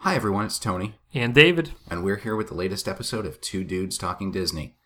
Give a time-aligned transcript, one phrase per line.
[0.00, 1.72] Hi everyone, it's Tony, And David.
[1.90, 4.76] and we're here with the latest episode of Two Dudes Talking Disney.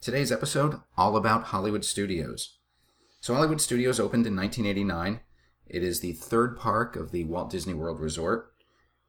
[0.00, 2.58] Today's episode, all about Hollywood Studios.
[3.20, 5.20] So, Hollywood Studios opened in 1989.
[5.66, 8.52] It is the third park of the Walt Disney World Resort.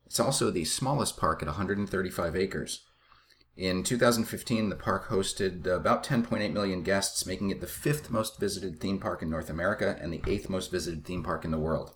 [0.06, 2.86] It's also the smallest park at 135 acres.
[3.58, 8.80] In 2015, the park hosted about 10.8 million guests, making it the fifth most visited
[8.80, 11.96] theme park in North America and the eighth most visited theme park in the world.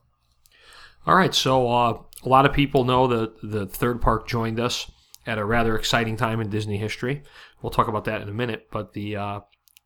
[1.09, 4.91] All right, so uh, a lot of people know that the third park joined us
[5.25, 7.23] at a rather exciting time in Disney history.
[7.63, 9.39] We'll talk about that in a minute, but the uh,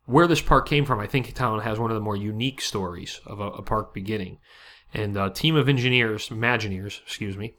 [0.04, 3.22] where this park came from, I think Town has one of the more unique stories
[3.24, 4.36] of a, a park beginning.
[4.92, 7.54] And a team of engineers, Imagineers, excuse me,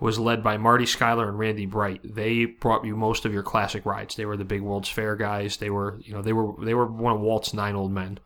[0.00, 2.00] was led by Marty Sklar and Randy Bright.
[2.02, 4.16] They brought you most of your classic rides.
[4.16, 5.58] They were the big World's Fair guys.
[5.58, 8.20] They were, you know, they were they were one of Walt's nine old men.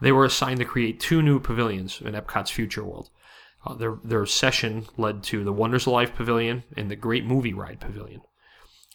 [0.00, 3.10] They were assigned to create two new pavilions in Epcot's Future World.
[3.66, 7.52] Uh, their their session led to the Wonders of Life Pavilion and the Great Movie
[7.52, 8.20] Ride Pavilion.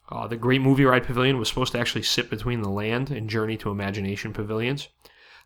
[0.09, 3.29] Uh, the Great Movie Ride Pavilion was supposed to actually sit between the Land and
[3.29, 4.87] Journey to Imagination pavilions,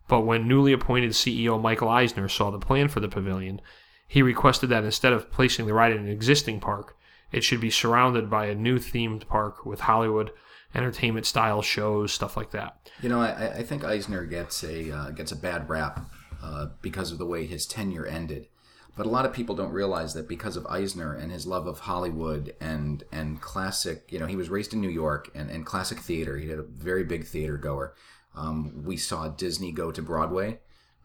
[0.07, 3.61] but when newly appointed CEO Michael Eisner saw the plan for the pavilion,
[4.07, 6.95] he requested that instead of placing the ride in an existing park,
[7.31, 10.31] it should be surrounded by a new themed park with Hollywood
[10.75, 12.91] entertainment style shows, stuff like that.
[13.01, 16.11] You know, I, I think Eisner gets a uh, gets a bad rap
[16.43, 18.47] uh, because of the way his tenure ended.
[18.95, 21.79] But a lot of people don't realize that because of Eisner and his love of
[21.79, 25.99] Hollywood and and classic, you know, he was raised in New York and, and classic
[25.99, 26.37] theater.
[26.37, 27.93] He had a very big theater goer.
[28.35, 30.59] Um, we saw Disney go to Broadway,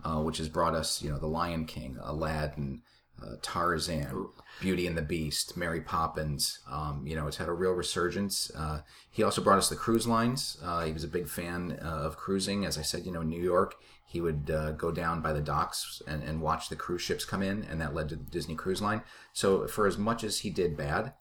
[0.05, 2.83] uh, which has brought us, you know, The Lion King, Aladdin,
[3.23, 4.29] uh, Tarzan,
[4.61, 6.61] Beauty and the Beast, Mary Poppins.
[6.71, 8.51] Um, you know, it's had a real resurgence.
[8.57, 10.59] Uh, he also brought us the cruise lines.
[10.63, 12.65] Uh, he was a big fan uh, of cruising.
[12.65, 15.41] As I said, you know, in New York, he would uh, go down by the
[15.41, 18.57] docks and, and watch the cruise ships come in, and that led to the Disney
[18.57, 19.03] Cruise Line.
[19.33, 21.13] So, for as much as he did bad,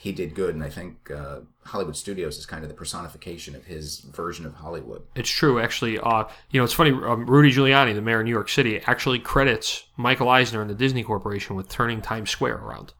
[0.00, 3.66] he did good, and I think uh, Hollywood Studios is kind of the personification of
[3.66, 5.02] his version of Hollywood.
[5.14, 5.98] It's true, actually.
[5.98, 6.90] Uh, you know, it's funny.
[6.90, 10.74] Um, Rudy Giuliani, the mayor of New York City, actually credits Michael Eisner and the
[10.74, 12.94] Disney Corporation with turning Times Square around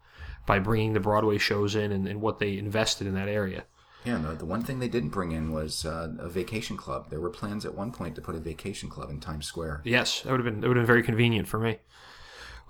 [0.44, 3.64] by bringing the Broadway shows in and, and what they invested in that area.
[4.04, 7.08] Yeah, no, the one thing they didn't bring in was uh, a vacation club.
[7.08, 9.80] There were plans at one point to put a vacation club in Times Square.
[9.84, 11.78] Yes, that would have been that would have been very convenient for me.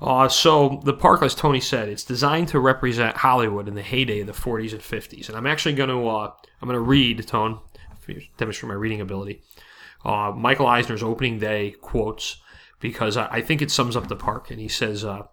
[0.01, 4.21] Uh, so the park, as Tony said, it's designed to represent Hollywood in the heyday
[4.21, 5.29] of the 40s and 50s.
[5.29, 7.59] And I'm actually going to uh, I'm going to read Tone,
[8.39, 9.43] demonstrate my reading ability.
[10.05, 12.39] Uh, Michael Eisner's opening day quotes
[12.81, 14.51] because I, I think it sums up the park.
[14.51, 15.25] And he says, uh,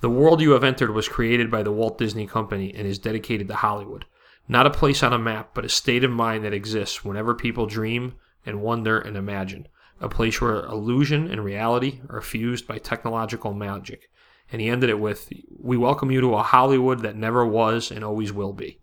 [0.00, 3.46] "The world you have entered was created by the Walt Disney Company and is dedicated
[3.48, 4.06] to Hollywood.
[4.48, 7.66] Not a place on a map, but a state of mind that exists whenever people
[7.66, 9.68] dream and wonder and imagine."
[10.04, 14.10] A place where illusion and reality are fused by technological magic.
[14.52, 18.04] And he ended it with, "We welcome you to a Hollywood that never was and
[18.04, 18.78] always will be."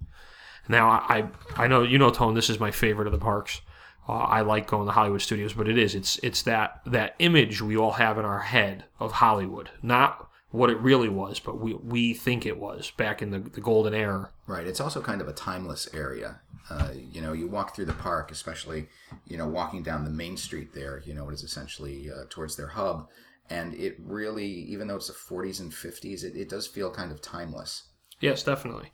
[0.67, 2.33] Now, I I know you know Tone.
[2.33, 3.61] This is my favorite of the parks.
[4.09, 7.61] Uh, I like going to Hollywood Studios, but it is it's it's that that image
[7.61, 11.73] we all have in our head of Hollywood, not what it really was, but we
[11.75, 14.29] we think it was back in the, the golden era.
[14.47, 14.67] Right.
[14.67, 16.41] It's also kind of a timeless area.
[16.69, 18.87] Uh, you know, you walk through the park, especially,
[19.27, 22.55] you know, walking down the main street there, you know, it is essentially uh, towards
[22.55, 23.07] their hub.
[23.49, 27.11] And it really, even though it's the 40s and 50s, it, it does feel kind
[27.11, 27.83] of timeless.
[28.21, 28.91] Yes, definitely.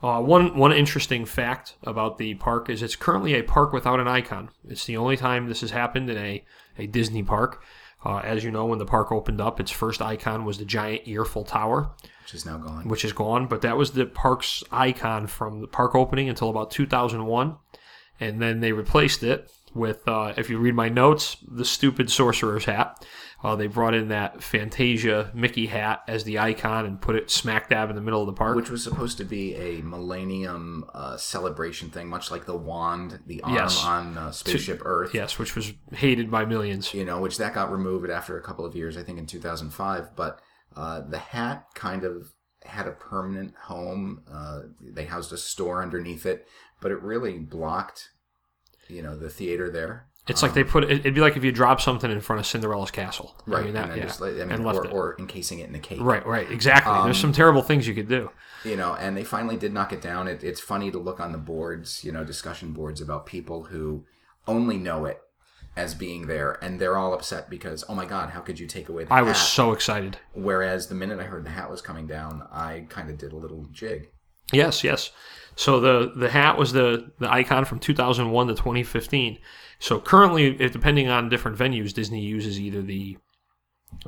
[0.00, 4.06] Uh, one one interesting fact about the park is it's currently a park without an
[4.06, 4.48] icon.
[4.68, 6.44] It's the only time this has happened in a,
[6.78, 7.62] a Disney park.
[8.04, 11.08] Uh, as you know, when the park opened up, its first icon was the giant
[11.08, 11.90] Earful Tower,
[12.28, 12.86] which is now gone.
[12.88, 13.46] which is gone.
[13.46, 17.56] But that was the park's icon from the park opening until about 2001,
[18.20, 22.66] and then they replaced it with, uh, if you read my notes, the stupid sorcerer's
[22.66, 23.04] hat.
[23.42, 27.68] Uh, they brought in that Fantasia Mickey hat as the icon and put it smack
[27.70, 28.56] dab in the middle of the park.
[28.56, 33.40] Which was supposed to be a millennium uh, celebration thing, much like the wand, the
[33.42, 33.84] arm Yes.
[33.84, 35.14] on uh, Spaceship Earth.
[35.14, 36.92] yes, which was hated by millions.
[36.92, 40.16] You know, which that got removed after a couple of years, I think in 2005.
[40.16, 40.40] But
[40.78, 42.32] uh, the hat kind of
[42.64, 44.22] had a permanent home.
[44.32, 46.46] Uh, they housed a store underneath it,
[46.80, 48.10] but it really blocked,
[48.88, 50.06] you know, the theater there.
[50.28, 52.46] It's like they put it, it'd be like if you drop something in front of
[52.46, 53.34] Cinderella's castle.
[53.46, 54.92] Right, I mean, that, and yeah, just I mean, and left or, it.
[54.92, 56.00] or encasing it in a cake.
[56.00, 56.92] Right, right, exactly.
[57.02, 58.30] There's some terrible things you could do.
[58.64, 61.32] you know and they finally did knock it down it, it's funny to look on
[61.32, 64.04] the boards you know discussion boards about people who
[64.46, 65.20] only know it
[65.78, 68.88] as being there and they're all upset because oh my god how could you take
[68.88, 70.18] away the I hat was so excited.
[70.34, 73.36] whereas the minute i heard the hat was coming down i kind of did a
[73.36, 74.08] little jig
[74.52, 75.10] Yes, yes.
[75.56, 79.38] So the the hat was the the icon from 2001 to 2015.
[79.78, 83.18] So currently, if, depending on different venues, Disney uses either the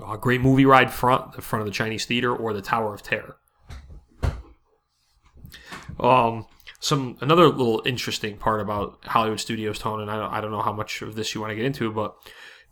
[0.02, 3.02] uh, Great Movie Ride front, the front of the Chinese Theater, or the Tower of
[3.02, 3.37] Terror.
[5.99, 6.46] Um,
[6.80, 10.62] some another little interesting part about Hollywood Studios, Tone, and I don't, I don't know
[10.62, 12.16] how much of this you want to get into, but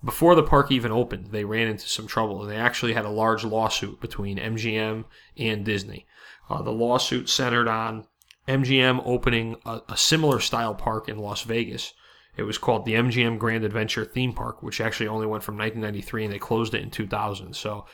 [0.02, 3.10] before the park even opened, they ran into some trouble, and they actually had a
[3.10, 5.04] large lawsuit between MGM
[5.36, 6.06] and Disney.
[6.48, 8.06] Uh, the lawsuit centered on
[8.46, 11.92] MGM opening a, a similar style park in Las Vegas.
[12.36, 16.24] It was called the MGM Grand Adventure Theme Park, which actually only went from 1993,
[16.24, 17.54] and they closed it in 2000.
[17.54, 17.84] So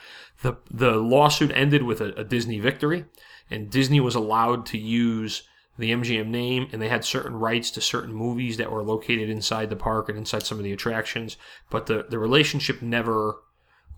[0.42, 3.06] the the lawsuit ended with a, a Disney victory,
[3.50, 5.44] and Disney was allowed to use
[5.78, 9.70] the MGM name, and they had certain rights to certain movies that were located inside
[9.70, 11.36] the park and inside some of the attractions.
[11.70, 13.36] But the, the relationship never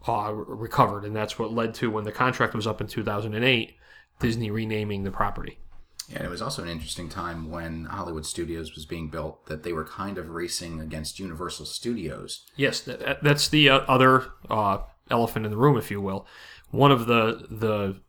[0.09, 3.77] uh, recovered, and that's what led to when the contract was up in 2008,
[4.21, 5.59] Disney renaming the property.
[6.09, 9.65] Yeah, and it was also an interesting time when Hollywood Studios was being built that
[9.65, 12.47] they were kind of racing against Universal Studios.
[12.55, 14.79] Yes, that, that's the uh, other uh,
[15.11, 16.27] elephant in the room, if you will.
[16.71, 18.01] One of the the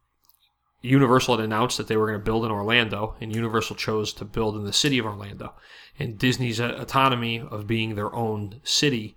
[0.81, 4.25] Universal had announced that they were going to build in Orlando, and Universal chose to
[4.25, 5.53] build in the city of Orlando.
[5.97, 9.15] And Disney's uh, autonomy of being their own city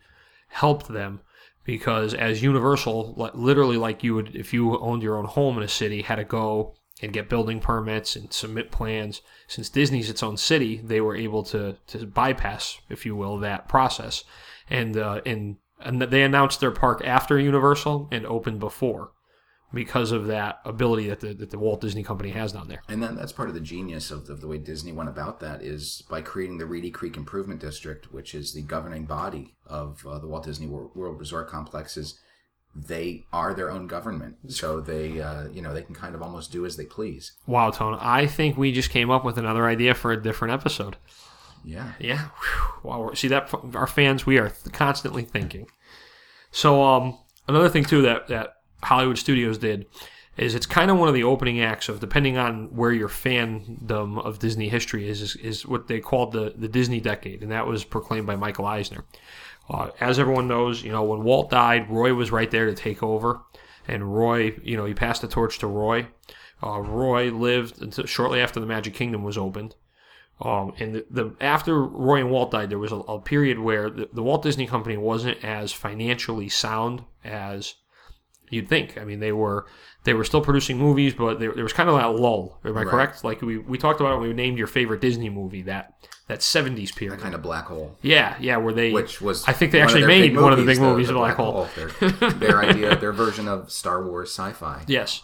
[0.48, 1.20] helped them
[1.64, 5.68] because, as Universal, literally like you would if you owned your own home in a
[5.68, 9.20] city, had to go and get building permits and submit plans.
[9.46, 13.68] Since Disney's its own city, they were able to to bypass, if you will, that
[13.68, 14.24] process.
[14.70, 19.12] And uh, and and they announced their park after Universal and opened before
[19.72, 22.82] because of that ability that the, that the Walt Disney Company has down there.
[22.88, 25.40] And then that's part of the genius of the, of the way Disney went about
[25.40, 30.04] that is by creating the Reedy Creek Improvement District, which is the governing body of
[30.06, 32.18] uh, the Walt Disney World Resort complexes.
[32.74, 36.52] They are their own government, so they, uh, you know, they can kind of almost
[36.52, 37.32] do as they please.
[37.44, 37.98] Wow, Tone!
[38.00, 40.96] I think we just came up with another idea for a different episode.
[41.64, 42.28] Yeah, yeah.
[42.84, 45.66] Wow, see that our fans, we are constantly thinking.
[46.52, 47.18] So, um,
[47.48, 49.86] another thing too that that Hollywood Studios did
[50.36, 54.24] is it's kind of one of the opening acts of depending on where your fandom
[54.24, 57.66] of Disney history is is, is what they called the the Disney decade, and that
[57.66, 59.04] was proclaimed by Michael Eisner.
[59.68, 63.02] Uh, as everyone knows, you know when Walt died, Roy was right there to take
[63.02, 63.40] over,
[63.86, 66.06] and Roy, you know, he passed the torch to Roy.
[66.62, 69.74] Uh, Roy lived until shortly after the Magic Kingdom was opened.
[70.42, 73.90] Um, and the, the, after Roy and Walt died, there was a, a period where
[73.90, 77.74] the, the, Walt Disney Company wasn't as financially sound as
[78.50, 78.98] you'd think.
[78.98, 79.66] I mean, they were
[80.04, 82.58] they were still producing movies, but there, there was kind of that lull.
[82.64, 82.86] Am I right.
[82.86, 83.24] correct?
[83.24, 84.20] Like we, we talked about it.
[84.20, 85.94] We named your favorite Disney movie that
[86.28, 87.96] that seventies period, that kind of black hole.
[88.02, 90.76] Yeah, yeah, where they which was I think they actually made one of the big
[90.76, 91.64] the, movies, the Black, black Hole.
[91.64, 91.88] hole.
[92.00, 94.84] Their, their idea, their version of Star Wars sci-fi.
[94.88, 95.22] Yes.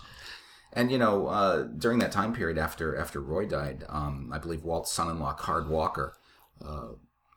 [0.73, 4.62] And you know, uh, during that time period after after Roy died, um, I believe
[4.62, 6.19] Walt's son-in-law Card Walker
[6.62, 6.88] uh,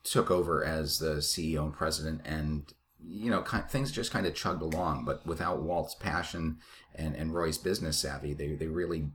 [0.04, 2.74] took over as the CEO and president, and
[3.04, 5.06] you know, kind, things just kind of chugged along.
[5.06, 6.58] But without Walt's passion
[6.96, 9.10] and, and Roy's business savvy, they, they really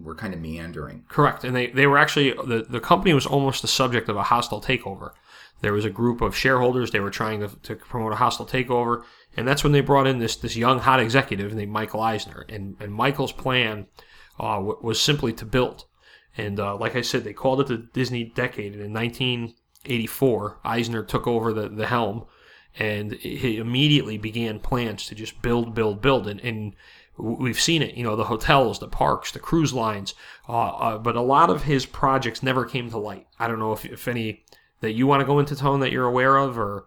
[0.00, 1.04] were kind of meandering.
[1.08, 1.44] Correct.
[1.44, 4.60] And they, they were actually, the, the company was almost the subject of a hostile
[4.60, 5.12] takeover.
[5.62, 9.04] There was a group of shareholders, they were trying to, to promote a hostile takeover.
[9.36, 12.44] And that's when they brought in this, this young, hot executive named Michael Eisner.
[12.48, 13.86] And, and Michael's plan
[14.38, 15.86] uh, was simply to build.
[16.36, 18.74] And uh, like I said, they called it the Disney Decade.
[18.74, 22.26] And in 1984, Eisner took over the, the helm
[22.78, 26.74] and he immediately began plans to just build, build, build, and, and
[27.16, 27.94] we've seen it.
[27.94, 30.14] You know, the hotels, the parks, the cruise lines,
[30.48, 33.26] uh, uh, but a lot of his projects never came to light.
[33.38, 34.44] I don't know if, if any
[34.80, 36.86] that you want to go into tone that you're aware of, or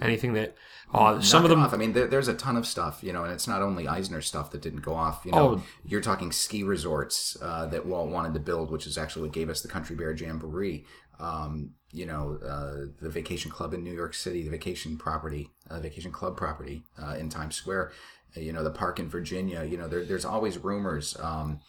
[0.00, 0.54] anything that.
[0.94, 1.60] Uh, some of them.
[1.60, 1.74] Off.
[1.74, 4.20] I mean, there, there's a ton of stuff, you know, and it's not only Eisner
[4.20, 5.22] stuff that didn't go off.
[5.24, 5.62] You know, oh.
[5.84, 9.50] you're talking ski resorts uh, that Walt wanted to build, which is actually what gave
[9.50, 10.84] us the Country Bear Jamboree.
[11.18, 15.80] Um, you know, uh, the vacation club in New York City, the vacation property, uh,
[15.80, 17.92] vacation club property uh, in Times Square,
[18.36, 19.64] uh, you know, the park in Virginia.
[19.64, 21.16] You know, there, there's always rumors.
[21.18, 21.60] Um,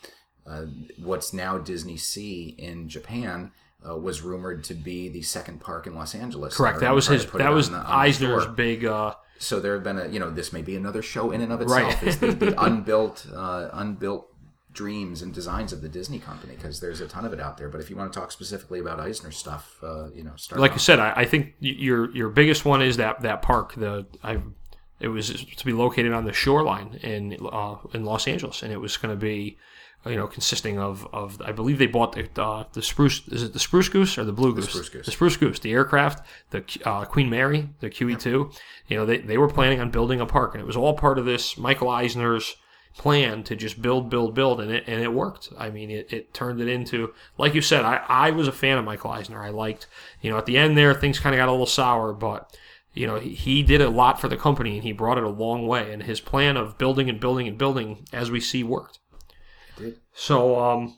[0.45, 0.65] uh,
[1.01, 3.51] what's now Disney Sea in Japan
[3.87, 6.57] uh, was rumored to be the second park in Los Angeles.
[6.57, 6.81] Correct.
[6.81, 7.25] That was his.
[7.27, 8.83] That was the, Eisner's big.
[9.39, 11.61] so there have been a, you know, this may be another show in and of
[11.61, 12.03] itself.
[12.03, 12.19] Right.
[12.19, 14.27] the, the unbuilt, unbuilt
[14.77, 17.67] dreams and designs of the Disney company because there's a ton of it out there.
[17.67, 20.71] But if you want to talk specifically about Eisner stuff, uh, you know, start like
[20.71, 20.75] off.
[20.75, 23.73] you said, I, I, think your your biggest one is that that park.
[23.73, 24.37] The I
[24.99, 28.77] it was to be located on the shoreline in uh, in Los Angeles, and it
[28.77, 29.57] was going to be
[30.05, 33.53] you know, consisting of, of I believe they bought the uh, the spruce is it
[33.53, 34.65] the spruce goose or the blue goose?
[34.65, 35.05] The spruce goose.
[35.05, 38.51] The spruce goose, the aircraft, the uh, Queen Mary, the QE two.
[38.87, 41.17] You know, they, they were planning on building a park, and it was all part
[41.19, 42.55] of this Michael Eisner's
[42.97, 45.49] plan to just build, build, build, and it and it worked.
[45.57, 47.85] I mean, it, it turned it into like you said.
[47.85, 49.41] I I was a fan of Michael Eisner.
[49.41, 49.87] I liked
[50.21, 52.57] you know at the end there things kind of got a little sour, but
[52.93, 55.29] you know he, he did a lot for the company and he brought it a
[55.29, 55.91] long way.
[55.93, 58.99] And his plan of building and building and building, as we see, worked.
[60.13, 60.97] So um,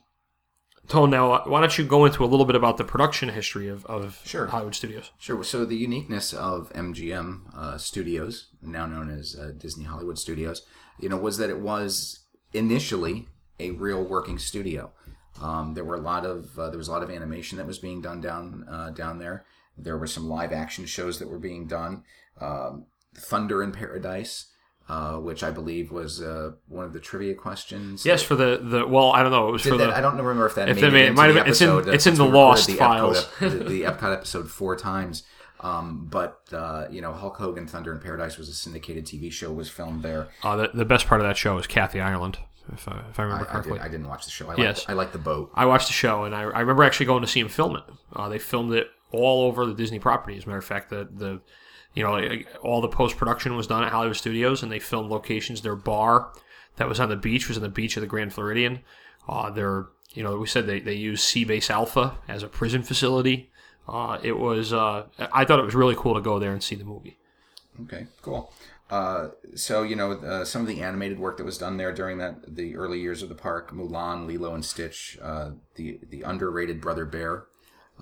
[0.89, 3.67] Tone, now uh, why don't you go into a little bit about the production history
[3.67, 4.47] of, of Sure.
[4.47, 5.11] Hollywood Studios?
[5.19, 5.43] Sure.
[5.43, 10.65] So the uniqueness of MGM uh, Studios, now known as uh, Disney Hollywood Studios,
[10.99, 12.19] you know, was that it was
[12.53, 13.27] initially
[13.59, 14.91] a real working studio.
[15.41, 17.79] Um, there were a lot of uh, there was a lot of animation that was
[17.79, 19.45] being done down uh, down there.
[19.77, 22.03] There were some live action shows that were being done.
[22.41, 24.47] Um, Thunder in Paradise,
[24.89, 28.05] uh, which I believe was uh, one of the trivia questions.
[28.05, 29.47] Yes, for the, the well, I don't know.
[29.49, 31.13] It was for that, the I don't remember if that if made it made- it
[31.15, 33.25] might the have been- it's in- uh, it's in the we recorded Lost the files.
[33.25, 35.23] Epcot, the, the Epcot episode four times.
[35.61, 39.51] Um, but uh, you know, Hulk Hogan Thunder in Paradise was a syndicated TV show.
[39.51, 40.27] Was filmed there.
[40.43, 42.37] uh, the, the best part of that show is Kathy Ireland,
[42.71, 43.73] if I, if I remember I, I, correctly.
[43.73, 44.49] did, I didn't watch the show.
[44.49, 44.79] I Yes.
[44.79, 45.51] like I like the boat.
[45.55, 47.83] I watched the show, and I, I remember actually going to see him film it.
[48.13, 50.37] Uh, they filmed it all over the Disney property.
[50.37, 51.41] As a matter of fact, the the
[51.93, 52.21] you know
[52.61, 55.61] all the post production was done at Hollywood Studios, and they filmed locations.
[55.61, 56.31] Their bar
[56.77, 58.79] that was on the beach was on the beach of the Grand Floridian.
[59.27, 63.49] Uh, their you know we said they they used Seabase Alpha as a prison facility.
[63.89, 66.75] Uh, it was uh, I thought it was really cool to go there and see
[66.75, 67.17] the movie.
[67.83, 68.51] Okay, cool.
[68.89, 72.17] Uh, so you know uh, some of the animated work that was done there during
[72.17, 76.81] that the early years of the park, Mulan, Lilo and Stitch, uh, the the underrated
[76.81, 77.45] Brother Bear,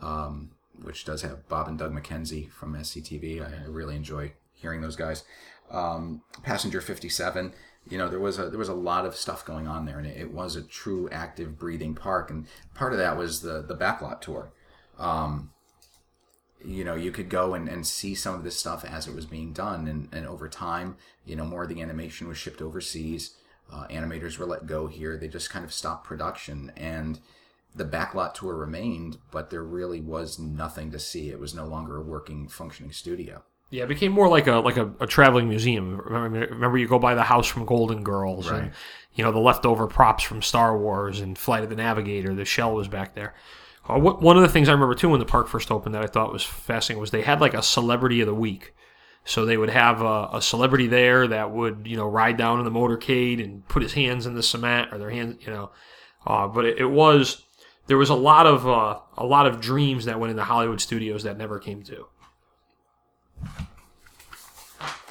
[0.01, 0.51] um,
[0.81, 3.41] which does have Bob and Doug McKenzie from SCTV.
[3.41, 5.23] I, I really enjoy hearing those guys.
[5.69, 7.53] Um, Passenger Fifty Seven.
[7.89, 10.07] You know there was a there was a lot of stuff going on there, and
[10.07, 12.29] it, it was a true active, breathing park.
[12.29, 14.51] And part of that was the the backlot tour
[16.65, 19.25] you know you could go and, and see some of this stuff as it was
[19.25, 20.95] being done and, and over time
[21.25, 23.35] you know more of the animation was shipped overseas
[23.71, 27.19] uh, animators were let go here they just kind of stopped production and
[27.75, 31.97] the backlot tour remained but there really was nothing to see it was no longer
[31.97, 35.97] a working functioning studio Yeah, it became more like a like a, a traveling museum.
[35.97, 38.73] Remember, remember, you go by the house from Golden Girls, and Right.
[39.13, 42.33] you know the leftover props from Star Wars and Flight of the Navigator.
[42.33, 43.33] The shell was back there.
[43.87, 46.07] Uh, one of the things I remember too when the park first opened that I
[46.07, 48.73] thought was fascinating was they had like a celebrity of the week.
[49.23, 52.65] So they would have a, a celebrity there that would you know ride down in
[52.65, 55.71] the motorcade and put his hands in the cement or their hands, you know.
[56.25, 57.43] Uh, but it, it was
[57.87, 61.23] there was a lot of uh, a lot of dreams that went into Hollywood studios
[61.23, 62.07] that never came to.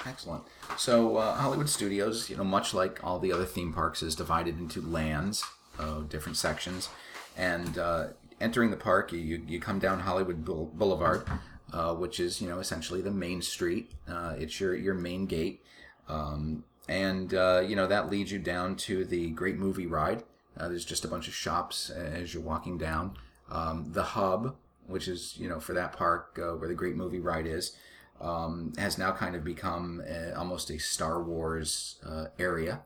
[0.06, 0.44] Excellent.
[0.76, 4.58] So uh, Hollywood Studios, you know, much like all the other theme parks, is divided
[4.58, 5.44] into lands,
[5.78, 6.88] uh, different sections,
[7.36, 8.08] and uh,
[8.40, 11.26] entering the park, you, you, come down Hollywood Boulevard,
[11.72, 13.92] uh, which is you know essentially the main street.
[14.08, 15.62] Uh, it's your your main gate,
[16.08, 20.22] um, and uh, you know that leads you down to the Great Movie Ride.
[20.58, 23.16] Uh, there's just a bunch of shops as you're walking down.
[23.50, 27.20] Um, the hub, which is you know for that park uh, where the Great Movie
[27.20, 27.76] Ride is
[28.20, 32.80] um, has now kind of become uh almost a Star Wars uh, area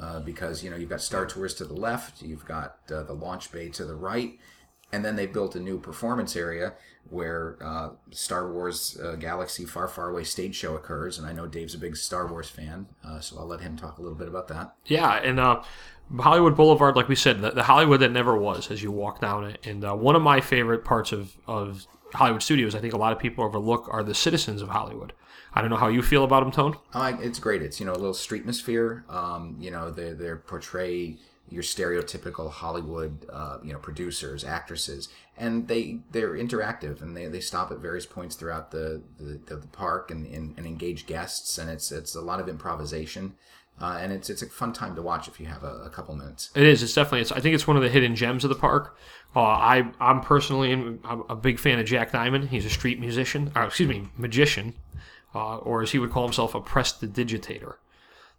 [0.00, 3.14] uh, because you know you've got Star Tours to the left, you've got uh, the
[3.14, 4.38] launch bay to the right,
[4.92, 6.74] and then they built a new performance area
[7.10, 11.18] where uh, Star Wars uh, Galaxy Far Far Away stage show occurs.
[11.18, 13.98] And I know Dave's a big Star Wars fan, uh, so I'll let him talk
[13.98, 14.74] a little bit about that.
[14.86, 15.62] Yeah, and uh,
[16.18, 19.44] Hollywood Boulevard, like we said, the, the Hollywood that never was, as you walk down
[19.44, 19.58] it.
[19.66, 23.12] And uh, one of my favorite parts of, of Hollywood Studios, I think a lot
[23.12, 25.12] of people overlook, are the citizens of Hollywood.
[25.54, 26.76] I don't know how you feel about them, Tone.
[27.20, 27.62] It's great.
[27.62, 29.04] It's you know a little street atmosphere.
[29.08, 31.16] Um, you know they they portray
[31.50, 37.40] your stereotypical Hollywood uh, you know producers, actresses, and they they're interactive and they, they
[37.40, 41.70] stop at various points throughout the the, the, park and, and, and engage guests and
[41.70, 43.34] it's it's a lot of improvisation.
[43.80, 46.14] Uh, and it's it's a fun time to watch if you have a, a couple
[46.16, 46.50] minutes.
[46.56, 46.82] It is.
[46.82, 47.20] It's definitely.
[47.20, 48.96] It's, I think it's one of the hidden gems of the park.
[49.36, 52.48] Uh, I I'm personally I'm a big fan of Jack Diamond.
[52.48, 54.74] He's a street musician, or excuse me, magician,
[55.32, 57.74] uh, or as he would call himself, a prestidigitator.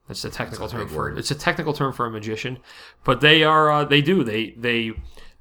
[0.10, 1.18] That's the technical term for word.
[1.18, 1.20] it.
[1.20, 2.58] It's a technical term for a magician,
[3.04, 4.92] but they are uh, they do they they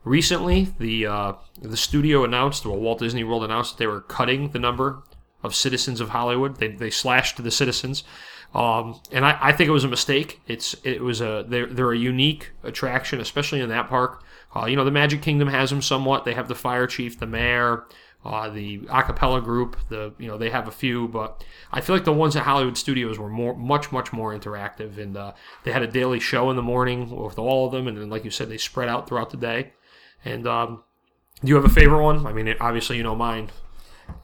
[0.04, 4.50] recently the uh, the studio announced or Walt Disney World announced that they were cutting
[4.50, 5.02] the number
[5.42, 6.58] of citizens of Hollywood.
[6.58, 8.04] They they slashed the citizens.
[8.54, 10.40] Um, and I, I think it was a mistake.
[10.46, 14.22] It's it was a they're, they're a unique attraction, especially in that park.
[14.54, 16.24] Uh, you know, the Magic Kingdom has them somewhat.
[16.24, 17.84] They have the fire chief, the mayor,
[18.24, 19.76] uh, the acapella group.
[19.88, 22.76] The you know they have a few, but I feel like the ones at Hollywood
[22.76, 25.32] Studios were more much much more interactive, and uh,
[25.64, 28.24] they had a daily show in the morning with all of them, and then like
[28.24, 29.72] you said, they spread out throughout the day.
[30.24, 30.82] And um,
[31.42, 32.26] do you have a favorite one?
[32.26, 33.50] I mean, it, obviously you know mine.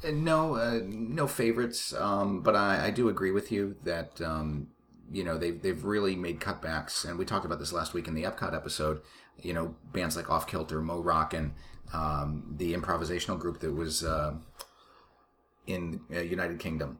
[0.02, 4.68] Uh, No, uh, no favorites, um, but I, I do agree with you that um,
[5.10, 8.14] you know they've they've really made cutbacks, and we talked about this last week in
[8.14, 9.00] the Epcot episode.
[9.38, 11.54] You know, bands like Off Kilter, Mo Rockin',
[11.92, 14.34] um, the improvisational group that was uh,
[15.66, 16.98] in uh, United Kingdom.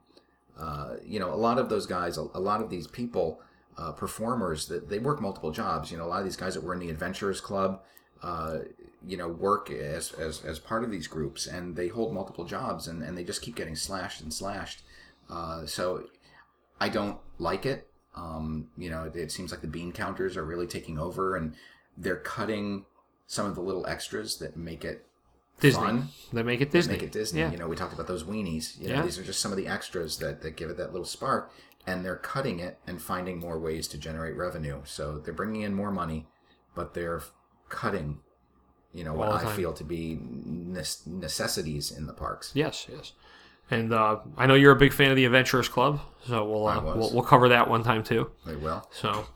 [0.59, 3.41] Uh, you know, a lot of those guys, a, a lot of these people,
[3.77, 5.91] uh, performers, that they work multiple jobs.
[5.91, 7.81] You know, a lot of these guys that were in the Adventurers Club.
[8.23, 8.61] Uh,
[9.07, 12.89] you know work as, as as part of these groups and they hold multiple jobs
[12.89, 14.83] and and they just keep getting slashed and slashed
[15.31, 16.05] uh, so
[16.81, 20.45] i don't like it um, you know it, it seems like the bean counters are
[20.45, 21.55] really taking over and
[21.97, 22.85] they're cutting
[23.27, 25.07] some of the little extras that make it
[25.61, 25.83] Disney.
[25.83, 26.95] fun They make it Disney.
[26.95, 27.41] make it Disney.
[27.41, 27.51] Yeah.
[27.53, 28.79] You know, we talked about those weenies.
[28.81, 29.03] You know, Yeah.
[29.03, 31.51] these are just some of the extras that, that give it that little spark,
[31.87, 34.81] and they're cutting it and finding more ways to generate revenue.
[34.85, 36.27] So they're bringing in more money,
[36.75, 37.23] but they're
[37.69, 38.19] cutting,
[38.93, 40.19] you know, what All the I feel to be
[41.07, 42.51] necessities in the parks.
[42.55, 43.13] Yes, yes.
[43.71, 46.83] And uh, I know you're a big fan of the Adventurers Club, so we'll uh,
[46.83, 48.31] we'll, we'll cover that one time too.
[48.45, 48.87] They will.
[48.93, 49.27] So,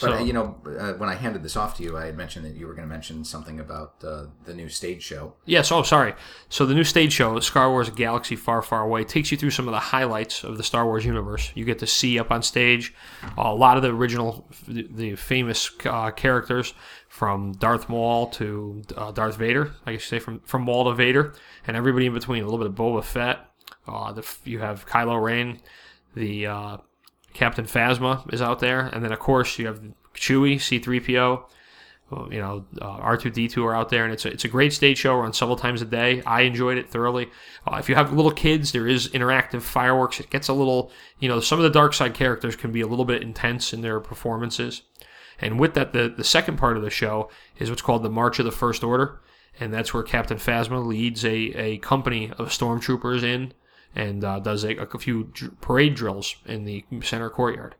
[0.00, 2.16] But so uh, you know, uh, when I handed this off to you, I had
[2.18, 5.34] mentioned that you were going to mention something about uh, the new stage show.
[5.46, 5.72] Yes.
[5.72, 6.14] Oh, sorry.
[6.50, 9.66] So the new stage show, Star Wars: Galaxy Far, Far Away, takes you through some
[9.66, 11.50] of the highlights of the Star Wars universe.
[11.54, 12.92] You get to see up on stage
[13.38, 16.74] a lot of the original, the, the famous uh, characters
[17.08, 19.72] from Darth Maul to uh, Darth Vader.
[19.86, 21.32] I guess you say from from Maul to Vader,
[21.66, 22.42] and everybody in between.
[22.42, 23.38] A little bit of Boba Fett.
[23.88, 25.60] Uh, the, you have Kylo Ren,
[26.14, 26.76] the uh,
[27.36, 29.80] Captain Phasma is out there, and then of course you have
[30.14, 31.42] Chewie, C-3PO.
[32.30, 35.16] You know, uh, R2D2 are out there, and it's a, it's a great stage show.
[35.16, 36.22] Run several times a day.
[36.22, 37.28] I enjoyed it thoroughly.
[37.66, 40.20] Uh, if you have little kids, there is interactive fireworks.
[40.20, 42.86] It gets a little, you know, some of the dark side characters can be a
[42.86, 44.82] little bit intense in their performances.
[45.40, 47.28] And with that, the, the second part of the show
[47.58, 49.20] is what's called the March of the First Order,
[49.58, 53.52] and that's where Captain Phasma leads a, a company of stormtroopers in
[53.96, 57.74] and uh, does a, a few dr- parade drills in the center courtyard.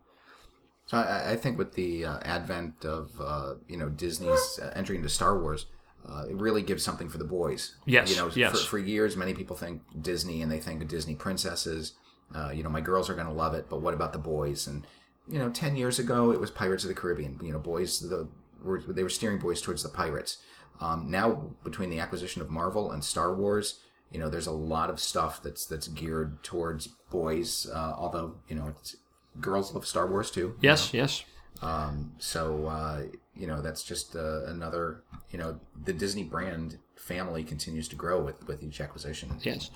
[0.87, 4.97] So I, I think with the uh, advent of uh, you know Disney's uh, entry
[4.97, 5.67] into Star Wars,
[6.09, 7.77] uh, it really gives something for the boys.
[7.85, 8.63] Yes, you know, yes.
[8.63, 11.93] For, for years, many people think Disney and they think of Disney princesses.
[12.35, 14.67] Uh, you know, my girls are going to love it, but what about the boys?
[14.67, 14.85] And
[15.29, 17.39] you know, ten years ago, it was Pirates of the Caribbean.
[17.43, 18.29] You know, boys the
[18.63, 20.39] were they were steering boys towards the pirates.
[20.81, 24.91] Um, now, between the acquisition of Marvel and Star Wars, you know, there's a lot
[24.91, 27.69] of stuff that's that's geared towards boys.
[27.73, 28.97] Uh, although you know, it's,
[29.41, 30.57] girls love Star Wars too.
[30.61, 31.25] Yes, yes.
[31.63, 33.03] Um, so uh,
[33.35, 38.21] you know that's just uh, another you know the Disney brand family continues to grow
[38.21, 39.39] with with each acquisition.
[39.43, 39.71] Yes.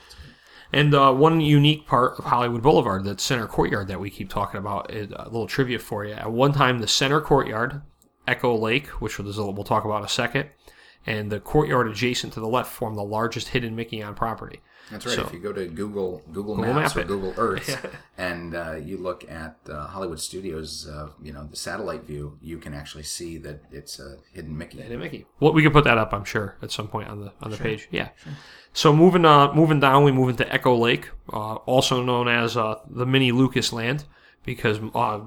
[0.73, 4.59] And uh, one unique part of Hollywood Boulevard, that center courtyard that we keep talking
[4.59, 6.14] about, is a little trivia for you.
[6.14, 7.83] At one time, the center courtyard,
[8.29, 10.49] Echo Lake, which we'll we'll talk about in a second,
[11.07, 14.61] and the courtyard adjacent to the left form the largest hidden Mickey on property.
[14.91, 15.15] That's right.
[15.15, 17.09] So- if you go to Google Google, Google Maps Map or.
[17.09, 17.87] Google Earth
[18.19, 22.59] and uh, you look at uh, Hollywood Studios, uh, you know the satellite view, you
[22.59, 24.81] can actually see that it's a hidden Mickey.
[24.81, 25.27] Hidden Mickey.
[25.39, 27.57] Well, we can put that up, I'm sure, at some point on the on the
[27.57, 27.89] page.
[27.91, 28.09] Yeah.
[28.73, 32.77] So moving uh, moving down, we move into Echo Lake, uh, also known as uh,
[32.89, 34.05] the mini Lucas Land,
[34.45, 35.21] because uh,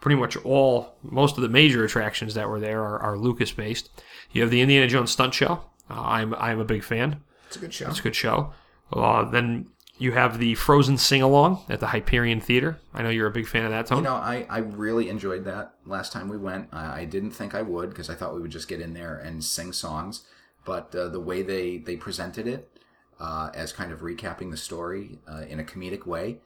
[0.00, 3.90] pretty much all most of the major attractions that were there are, are Lucas based.
[4.30, 5.62] You have the Indiana Jones stunt show.
[5.90, 7.22] Uh, I'm I'm a big fan.
[7.46, 7.88] It's a good show.
[7.88, 8.52] It's a good show.
[8.92, 12.78] Uh, then you have the Frozen sing along at the Hyperion Theater.
[12.94, 14.00] I know you're a big fan of that, Tony.
[14.00, 16.68] You know, I, I really enjoyed that last time we went.
[16.72, 19.16] I, I didn't think I would because I thought we would just get in there
[19.16, 20.22] and sing songs.
[20.64, 22.70] But uh, the way they, they presented it
[23.18, 26.38] uh, as kind of recapping the story uh, in a comedic way,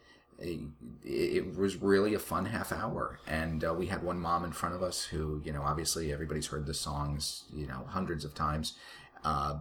[0.42, 0.61] it,
[1.05, 3.18] it was really a fun half hour.
[3.26, 6.48] And uh, we had one mom in front of us who, you know, obviously everybody's
[6.48, 8.74] heard the songs, you know, hundreds of times.
[9.24, 9.59] Uh,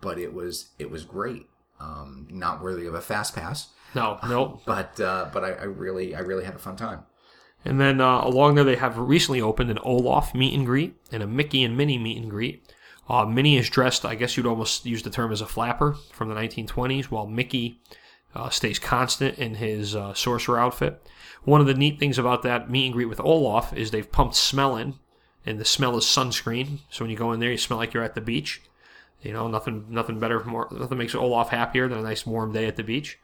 [0.00, 1.46] but it was it was great.
[1.80, 4.60] Um, not worthy of a fast pass, no, no.
[4.66, 7.04] but uh, but I, I really I really had a fun time.
[7.64, 11.22] And then uh, along there, they have recently opened an Olaf meet and greet and
[11.22, 12.72] a Mickey and Minnie meet and greet.
[13.08, 16.28] Uh, Minnie is dressed, I guess you'd almost use the term as a flapper from
[16.28, 17.80] the 1920s, while Mickey
[18.34, 21.06] uh, stays constant in his uh, sorcerer outfit.
[21.44, 24.36] One of the neat things about that meet and greet with Olaf is they've pumped
[24.36, 24.94] smell in,
[25.44, 26.80] and the smell is sunscreen.
[26.88, 28.62] So when you go in there, you smell like you're at the beach.
[29.22, 32.66] You know, nothing, nothing better, more, nothing makes Olaf happier than a nice warm day
[32.66, 33.18] at the beach.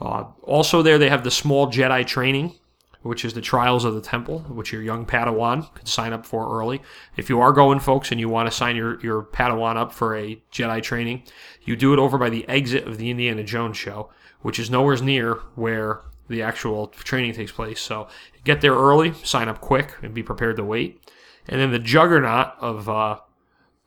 [0.00, 2.54] Uh, also, there they have the small Jedi training,
[3.02, 6.58] which is the Trials of the Temple, which your young Padawan could sign up for
[6.58, 6.80] early.
[7.16, 10.16] If you are going, folks, and you want to sign your, your Padawan up for
[10.16, 11.24] a Jedi training,
[11.62, 14.10] you do it over by the exit of the Indiana Jones show,
[14.42, 17.80] which is nowhere near where the actual training takes place.
[17.80, 18.08] So
[18.44, 21.02] get there early, sign up quick, and be prepared to wait.
[21.48, 23.20] And then the juggernaut of uh,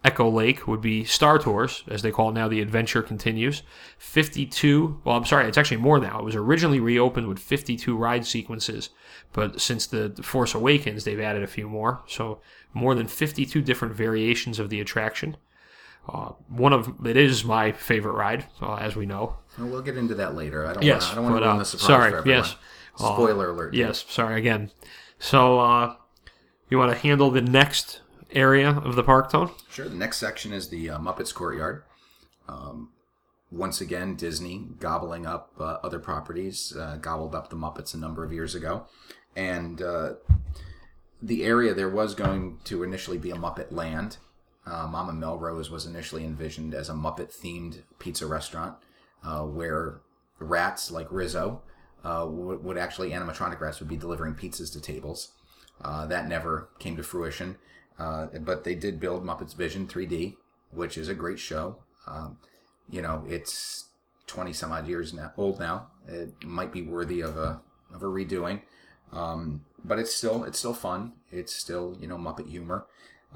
[0.04, 2.48] Echo Lake would be Star Tours, as they call it now.
[2.48, 3.62] The adventure continues.
[4.00, 6.20] 52, well, I'm sorry, it's actually more now.
[6.20, 8.90] It was originally reopened with 52 ride sequences,
[9.32, 12.02] but since the Force Awakens, they've added a few more.
[12.08, 12.42] So
[12.74, 15.38] more than 52 different variations of the attraction.
[16.08, 19.36] Uh, one of it is my favorite ride, uh, as we know.
[19.58, 20.66] Well, we'll get into that later.
[20.66, 21.12] I don't Yes, want.
[21.12, 22.44] I don't want to ruin uh, the surprise sorry, for everyone.
[22.44, 22.56] yes.
[23.00, 23.74] Uh, Spoiler alert.
[23.74, 24.72] Yes, sorry again.
[25.20, 25.96] So uh,
[26.70, 29.52] you want to handle the next area of the park, Tone?
[29.70, 29.88] Sure.
[29.88, 31.84] The next section is the uh, Muppets Courtyard.
[32.50, 32.90] Um,
[33.52, 38.24] once again, Disney gobbling up uh, other properties, uh, gobbled up the Muppets a number
[38.24, 38.88] of years ago.
[39.36, 40.14] And uh,
[41.22, 44.18] the area there was going to initially be a Muppet Land.
[44.66, 48.76] Uh, Mama Melrose was initially envisioned as a Muppet themed pizza restaurant
[49.24, 50.02] uh, where
[50.40, 51.62] rats like Rizzo
[52.04, 55.32] uh, would, would actually, animatronic rats would be delivering pizzas to tables.
[55.84, 57.58] Uh, that never came to fruition.
[57.98, 60.36] Uh, but they did build Muppets Vision 3D,
[60.72, 61.78] which is a great show.
[62.08, 62.38] Um,
[62.90, 63.90] you know, it's
[64.28, 65.88] 20 some odd years now, old now.
[66.08, 67.62] It might be worthy of a,
[67.94, 68.62] of a redoing.
[69.12, 71.14] Um, but it's still it's still fun.
[71.32, 72.86] It's still you know Muppet humor,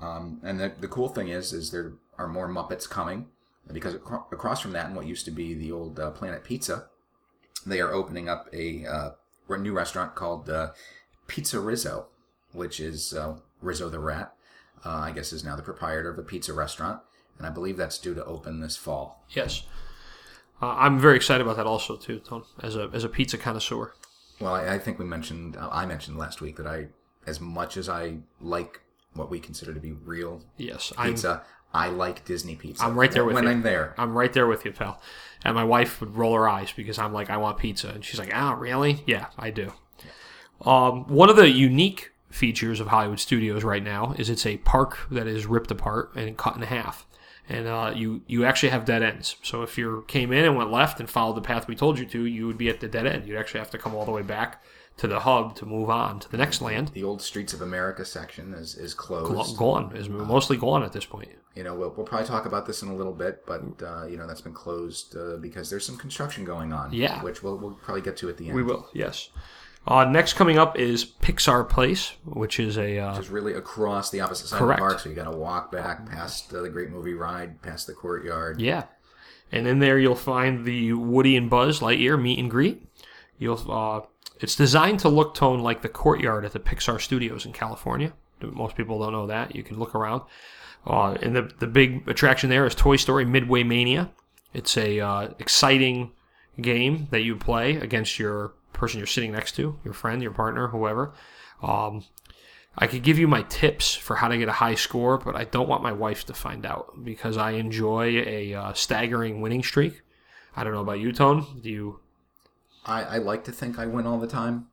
[0.02, 3.28] um, and the, the cool thing is is there are more Muppets coming
[3.72, 6.88] because acro- across from that, in what used to be the old uh, Planet Pizza,
[7.66, 9.10] they are opening up a, uh,
[9.58, 10.72] new restaurant called uh,
[11.28, 12.08] Pizza Rizzo,
[12.52, 14.34] which is uh, Rizzo the Rat.
[14.86, 17.02] Uh, I guess is now the proprietor of a pizza restaurant,
[17.40, 19.24] and I believe that's due to open this fall.
[19.32, 19.64] Yes.
[20.62, 22.44] Uh, I'm very excited about that also too, Tone.
[22.62, 23.94] As a as a pizza connoisseur.
[24.40, 26.88] Well, I, I think we mentioned uh, I mentioned last week that I,
[27.26, 28.82] as much as I like
[29.16, 32.84] what we consider to be real Yes, I'm pizza, i like Disney pizza.
[32.84, 33.50] I'm right there with when you.
[33.50, 33.94] I'm there.
[33.98, 35.02] I'm right there with you, pal.
[35.44, 38.20] And my wife would roll her eyes because I'm like, I want pizza, and she's
[38.20, 39.04] like, Oh, really?
[39.06, 39.74] Yeah, I do.
[40.62, 45.08] Um, one of the unique features of Hollywood Studios right now is it's a park
[45.12, 47.06] that is ripped apart and cut in half.
[47.48, 49.36] And uh, you you actually have dead ends.
[49.44, 52.06] So if you came in and went left and followed the path we told you
[52.08, 53.28] to, you would be at the dead end.
[53.28, 54.64] You'd actually have to come all the way back
[54.98, 56.90] to the hub to move on to the next land.
[56.94, 59.58] The old Streets of America section is, is closed.
[59.58, 61.30] Gone, is mostly gone at this point.
[61.54, 64.18] You know, we'll, we'll probably talk about this in a little bit, but uh, you
[64.18, 66.94] know that's been closed uh, because there's some construction going on.
[66.94, 67.22] Yeah.
[67.24, 68.56] which we'll, we'll probably get to at the end.
[68.56, 69.30] We will, yes.
[69.88, 74.22] Uh, next coming up is Pixar Place, which is a uh, It's really across the
[74.22, 74.82] opposite side Correct.
[74.82, 77.62] of the park, so you got to walk back past uh, the Great Movie Ride,
[77.62, 78.60] past the courtyard.
[78.60, 78.86] Yeah.
[79.52, 82.82] And in there you'll find the Woody and Buzz Lightyear meet and greet.
[83.38, 84.02] You'll uh,
[84.40, 88.14] it's designed to look tone like the courtyard at the Pixar Studios in California.
[88.42, 89.56] Most people don't know that.
[89.56, 90.24] You can look around.
[90.86, 94.12] Uh, and the the big attraction there is Toy Story Midway Mania.
[94.54, 96.12] It's a uh, exciting
[96.62, 100.68] game that you play against your person you're sitting next to, your friend, your partner,
[100.68, 101.14] whoever.
[101.62, 102.04] Um,
[102.78, 105.46] I could give you my tips for how to get a high score, but I
[105.46, 110.02] don't want my wife to find out because I enjoy a uh, staggering winning streak.
[110.56, 111.46] I don't know about you, Tone.
[111.62, 112.00] Do you?
[112.86, 114.68] I, I like to think I win all the time,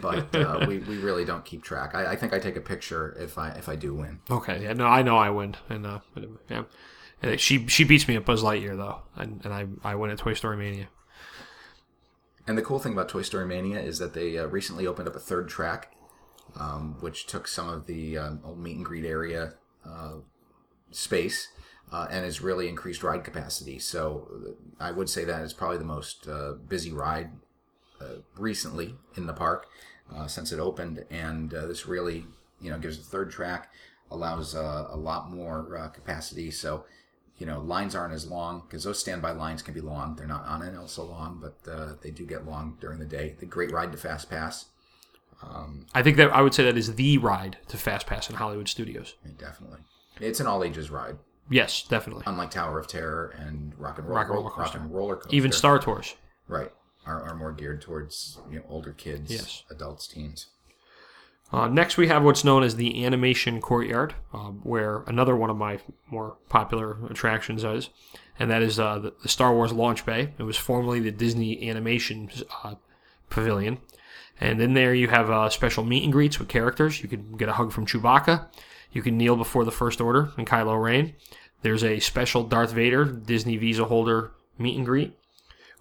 [0.00, 1.94] but uh, we, we really don't keep track.
[1.94, 4.20] I, I think I take a picture if I if I do win.
[4.30, 5.98] Okay, yeah, no, I know I win, and uh,
[6.48, 6.64] yeah,
[7.22, 10.18] And she she beats me at Buzz Lightyear though, and, and I I win at
[10.18, 10.88] Toy Story Mania.
[12.46, 15.16] And the cool thing about Toy Story Mania is that they uh, recently opened up
[15.16, 15.92] a third track,
[16.54, 20.18] um, which took some of the um, old meet and greet area uh,
[20.92, 21.48] space
[21.92, 23.78] uh, and has really increased ride capacity.
[23.78, 27.30] So uh, I would say that is probably the most uh, busy ride
[28.36, 29.66] recently in the park
[30.14, 31.04] uh, since it opened.
[31.10, 32.26] And uh, this really,
[32.60, 33.72] you know, gives the third track,
[34.10, 36.50] allows uh, a lot more uh, capacity.
[36.50, 36.84] So
[37.38, 40.16] you know, lines aren't as long because those standby lines can be long.
[40.16, 43.04] They're not on and off so long, but uh, they do get long during the
[43.04, 43.36] day.
[43.38, 44.66] The great ride to Fast Pass,
[45.94, 48.68] I think that I would say that is the ride to Fast Pass in Hollywood
[48.68, 49.16] Studios.
[49.38, 49.80] definitely.
[50.18, 51.18] It's an all ages ride,
[51.50, 52.22] Yes, definitely.
[52.26, 55.36] unlike Tower of Terror and Rock and Roll, Rock and Roller Rock and Roller Coaster.
[55.36, 56.14] Even Star Tours.
[56.48, 56.72] right
[57.06, 59.62] are, are more geared towards you know older kids, Yes.
[59.70, 60.48] adults, teens.
[61.52, 65.56] Uh, next, we have what's known as the Animation Courtyard, uh, where another one of
[65.56, 65.78] my
[66.10, 67.88] more popular attractions is,
[68.38, 70.32] and that is uh, the, the Star Wars Launch Bay.
[70.38, 72.30] It was formerly the Disney Animation
[72.64, 72.74] uh,
[73.30, 73.78] Pavilion.
[74.40, 77.00] And in there, you have uh, special meet and greets with characters.
[77.00, 78.46] You can get a hug from Chewbacca.
[78.92, 81.14] You can kneel before the First Order and Kylo Ren.
[81.62, 85.16] There's a special Darth Vader Disney Visa holder meet and greet.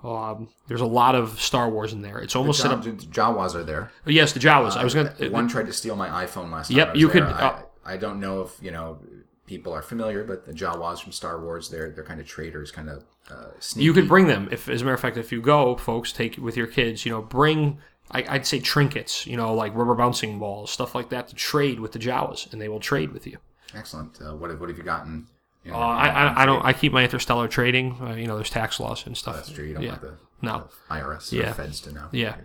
[0.04, 2.20] Um, there's a lot of Star Wars in there.
[2.20, 2.84] It's almost set Jaw- up.
[2.84, 3.92] the Jawas are there.
[4.06, 4.76] Oh, yes, the Jawas.
[4.78, 6.90] I was going Uh, one tried to steal my iPhone last Yep, time.
[6.90, 7.14] I was you there.
[7.26, 9.00] could, I, uh, I don't know if you know
[9.48, 12.90] people are familiar, but the Jawas from Star Wars, they're they're kind of traitors, kind
[12.90, 13.86] of uh, sneaky.
[13.86, 14.48] You could bring them.
[14.52, 17.06] If, as a matter of fact, if you go, folks, take with your kids.
[17.06, 17.80] You know, bring.
[18.12, 19.26] I, I'd say trinkets.
[19.26, 22.62] You know, like rubber bouncing balls, stuff like that, to trade with the Jawas, and
[22.62, 23.38] they will trade with you.
[23.74, 24.20] Excellent.
[24.22, 25.26] Uh, what have what have you gotten?
[25.66, 26.64] You know, Uh, I, I, I don't.
[26.64, 27.98] I keep my interstellar trading.
[28.00, 29.36] Uh, you know, there's tax laws and stuff.
[29.36, 29.66] That's true.
[29.66, 29.90] You don't yeah.
[29.90, 30.68] want the No.
[30.90, 31.54] IRS Yeah.
[31.54, 32.08] feds to know.
[32.12, 32.36] Yeah.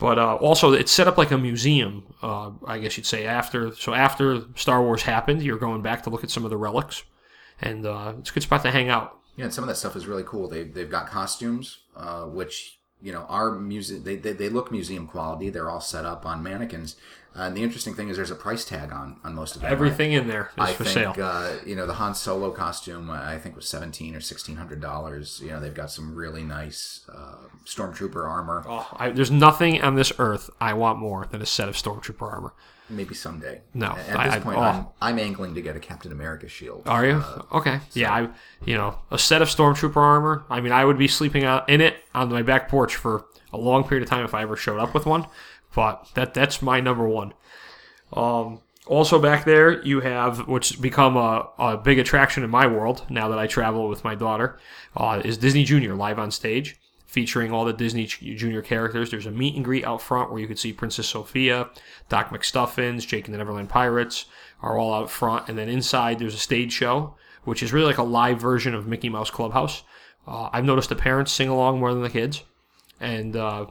[0.00, 2.02] But uh, also, it's set up like a museum.
[2.20, 3.72] Uh, I guess you'd say after.
[3.76, 7.04] So after Star Wars happened, you're going back to look at some of the relics,
[7.62, 9.16] and uh, it's a good spot to hang out.
[9.36, 10.48] Yeah, and some of that stuff is really cool.
[10.48, 14.02] They they've got costumes, uh, which you know are music.
[14.02, 15.48] They, they they look museum quality.
[15.48, 16.96] They're all set up on mannequins,
[17.36, 19.72] And the interesting thing is, there's a price tag on on most of right?
[19.72, 21.24] Everything in there is I for think sale.
[21.24, 23.10] uh, you know the Han Solo costume.
[23.10, 25.40] uh, I think was seventeen or sixteen hundred dollars.
[25.42, 28.64] You know they've got some really nice uh, stormtrooper armor.
[28.68, 32.22] Oh, I, there's nothing on this earth I want more than a set of stormtrooper
[32.22, 32.52] armor.
[32.90, 33.62] Maybe someday.
[33.72, 34.60] No, At this point, oh.
[34.60, 36.82] I'm, I'm angling to get a Captain America shield.
[36.86, 37.80] Are you okay?
[37.94, 38.28] Yeah, I
[38.64, 40.44] you know a set of stormtrooper armor.
[40.50, 43.56] I mean, I would be sleeping out in it on my back porch for a
[43.56, 45.26] long period of time if I ever showed up with one.
[45.74, 47.34] But that that's my number one.
[48.12, 53.04] Um, also back there, you have what's become a, a big attraction in my world
[53.08, 54.58] now that I travel with my daughter.
[54.96, 59.10] Uh, is Disney Junior live on stage, featuring all the Disney Junior characters.
[59.10, 61.70] There's a meet and greet out front where you can see Princess Sofia,
[62.08, 64.26] Doc McStuffins, Jake and the Neverland Pirates
[64.62, 67.98] are all out front, and then inside there's a stage show, which is really like
[67.98, 69.82] a live version of Mickey Mouse Clubhouse.
[70.26, 72.42] Uh, I've noticed the parents sing along more than the kids,
[73.00, 73.66] and uh,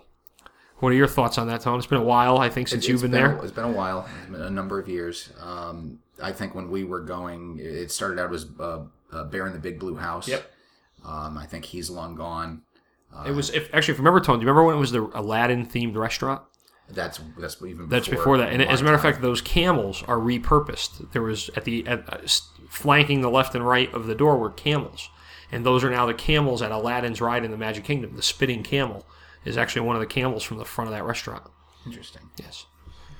[0.84, 1.78] what are your thoughts on that, Tone?
[1.78, 3.38] It's been a while, I think, since It's you've been, been there.
[3.38, 4.06] A, it's been a while.
[4.22, 5.30] It's been a number of years.
[5.40, 8.82] Um, I think when we were going, it started out as uh,
[9.14, 10.28] uh, Bear in the Big Blue House.
[10.28, 10.52] Yep.
[11.06, 12.64] Um, I think he's long gone.
[13.26, 15.04] It was if actually, if you remember, Tone, do you remember when it was the
[15.14, 16.42] Aladdin themed restaurant?
[16.90, 18.52] That's that's even That's before, before that.
[18.52, 21.12] And as a matter of fact, those camels are repurposed.
[21.12, 22.18] There was at the at, uh,
[22.68, 25.10] flanking the left and right of the door were camels,
[25.52, 28.16] and those are now the camels at Aladdin's ride in the Magic Kingdom.
[28.16, 29.06] The spitting camel
[29.46, 31.44] is actually one of the camels from the front of that restaurant.
[31.86, 32.22] interesting.
[32.38, 32.66] Yes.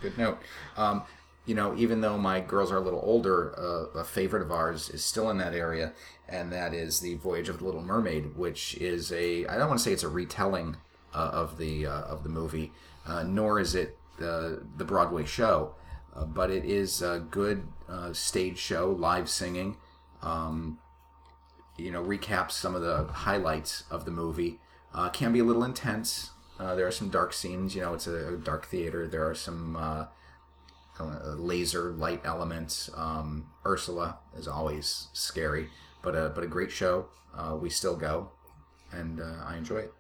[0.02, 0.40] Good note.
[0.76, 1.04] Um,
[1.46, 4.90] you know, even though my girls are a little older, uh, a favorite of ours
[4.90, 5.94] is still in that area,
[6.30, 9.80] and that is the Voyage of the Little Mermaid, which is a I don't want
[9.80, 10.78] to say it's a retelling
[11.14, 12.72] uh, of the uh, of the movie,
[13.06, 15.76] uh, nor is it the the Broadway show,
[16.16, 19.78] uh, but it is a good uh, stage show, live singing.
[20.22, 20.80] Um,
[21.78, 24.60] you know, recaps some of the highlights of the movie.
[24.94, 26.32] Uh, can be a little intense.
[26.60, 27.76] Uh, there are some dark scenes.
[27.76, 29.08] You know, it's a, a dark theater.
[29.08, 30.06] There are some uh,
[31.00, 32.90] uh, laser light elements.
[32.96, 35.70] Um, Ursula is always scary,
[36.04, 37.08] but a but a great show.
[37.36, 38.32] Uh, we still go,
[38.92, 39.94] and uh, I enjoy it.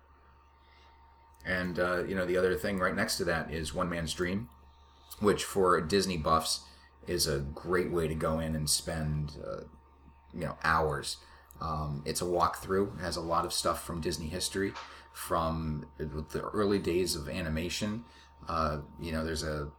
[1.45, 1.77] And
[2.07, 4.47] you know, the other thing right next to that is One Man's Dream,
[5.19, 6.61] which for Disney buffs
[7.07, 9.33] is a great way to go in and spend
[10.33, 11.17] you know hours.
[11.61, 12.97] Um, it's a walkthrough.
[12.99, 14.73] It has a lot of stuff from Disney history,
[15.13, 18.03] from the early days of animation.
[18.47, 19.69] Uh, you know, there's a,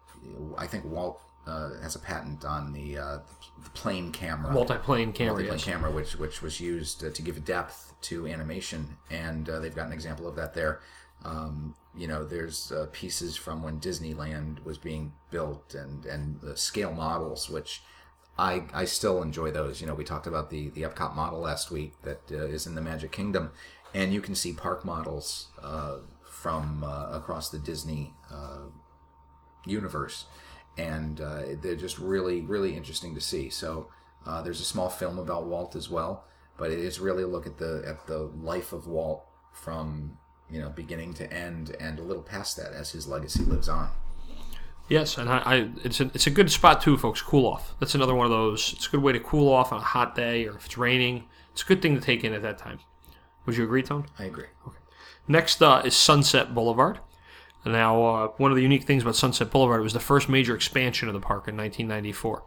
[0.56, 3.18] I think Walt uh, has a patent on the, uh,
[3.62, 5.34] the plane camera, Multi-plane camera.
[5.34, 5.64] multi-plane Yes.
[5.64, 9.86] camera, which which was used uh, to give depth to animation, and uh, they've got
[9.86, 10.80] an example of that there.
[11.24, 16.56] Um, you know, there's uh, pieces from when Disneyland was being built, and and the
[16.56, 17.82] scale models, which
[18.38, 19.80] I I still enjoy those.
[19.80, 22.74] You know, we talked about the the Epcot model last week that uh, is in
[22.74, 23.52] the Magic Kingdom,
[23.92, 28.66] and you can see park models uh, from uh, across the Disney uh,
[29.64, 30.26] universe,
[30.76, 33.50] and uh, they're just really really interesting to see.
[33.50, 33.88] So
[34.26, 36.24] uh, there's a small film about Walt as well,
[36.56, 40.18] but it is really a look at the at the life of Walt from
[40.50, 43.90] you know beginning to end and a little past that as his legacy lives on.
[44.88, 47.22] Yes, and I, I it's a it's a good spot too, folks.
[47.22, 47.74] Cool off.
[47.80, 48.74] That's another one of those.
[48.74, 51.24] It's a good way to cool off on a hot day, or if it's raining.
[51.52, 52.80] It's a good thing to take in at that time.
[53.46, 54.06] Would you agree, Tone?
[54.18, 54.46] I agree.
[54.66, 54.78] Okay.
[55.28, 56.98] Next uh, is Sunset Boulevard.
[57.64, 61.08] Now, uh, one of the unique things about Sunset Boulevard was the first major expansion
[61.08, 62.42] of the park in 1994.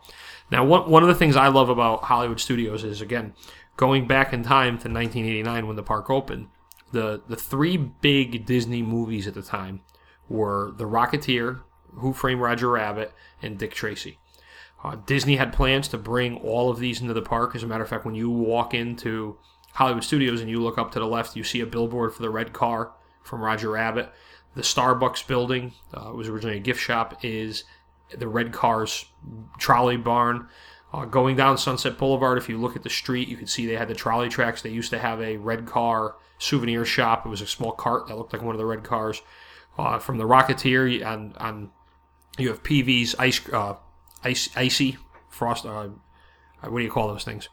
[0.51, 3.33] Now, one, one of the things I love about Hollywood Studios is, again,
[3.77, 6.49] going back in time to 1989 when the park opened,
[6.91, 9.81] the, the three big Disney movies at the time
[10.29, 11.61] were The Rocketeer,
[11.97, 14.19] Who Framed Roger Rabbit, and Dick Tracy.
[14.83, 17.55] Uh, Disney had plans to bring all of these into the park.
[17.55, 19.37] As a matter of fact, when you walk into
[19.73, 22.29] Hollywood Studios and you look up to the left, you see a billboard for the
[22.29, 22.91] red car
[23.23, 24.11] from Roger Rabbit.
[24.55, 27.23] The Starbucks building uh, was originally a gift shop.
[27.23, 27.63] Is
[28.15, 29.05] the red car's
[29.57, 30.47] trolley barn.
[30.93, 33.75] Uh, going down Sunset Boulevard, if you look at the street, you can see they
[33.75, 34.61] had the trolley tracks.
[34.61, 37.25] They used to have a red car souvenir shop.
[37.25, 39.21] It was a small cart that looked like one of the red cars.
[39.77, 41.71] Uh, from the Rocketeer on on
[42.37, 43.75] you have Peevy's ice uh,
[44.23, 44.97] ice icy
[45.29, 45.65] frost.
[45.65, 45.89] Uh,
[46.61, 47.49] what do you call those things?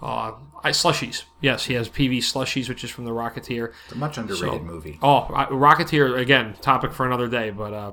[0.00, 0.32] Uh,
[0.64, 1.22] ice slushies.
[1.40, 3.72] Yes, he has PV slushies, which is from the Rocketeer.
[3.84, 4.98] It's a much underrated So- movie.
[5.00, 6.54] Oh, Rocketeer again.
[6.60, 7.50] Topic for another day.
[7.50, 7.92] But uh,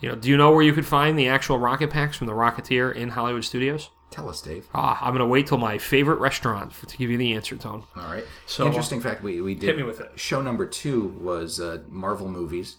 [0.00, 2.32] you know, do you know where you could find the actual rocket packs from the
[2.32, 3.90] Rocketeer in Hollywood Studios?
[4.10, 4.68] Tell us, Dave.
[4.74, 7.82] Ah, I'm gonna wait till my favorite restaurant for, to give you the answer, Tone.
[7.96, 8.24] All right.
[8.46, 9.22] So- interesting fact.
[9.22, 10.12] We we did Hit me with it.
[10.16, 12.76] show number two was uh, Marvel movies.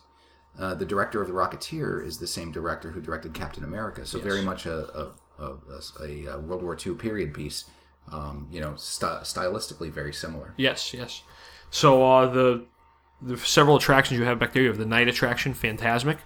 [0.58, 4.06] Uh, the director of the Rocketeer is the same director who directed Captain America.
[4.06, 5.58] So very much a a, a,
[6.02, 7.65] a, a World War II period piece.
[8.12, 10.54] Um, you know, st- stylistically very similar.
[10.58, 11.24] Yes, yes.
[11.72, 12.65] So uh, the
[13.22, 14.63] the several attractions you have back there.
[14.63, 16.20] You have the night attraction, Fantasmic,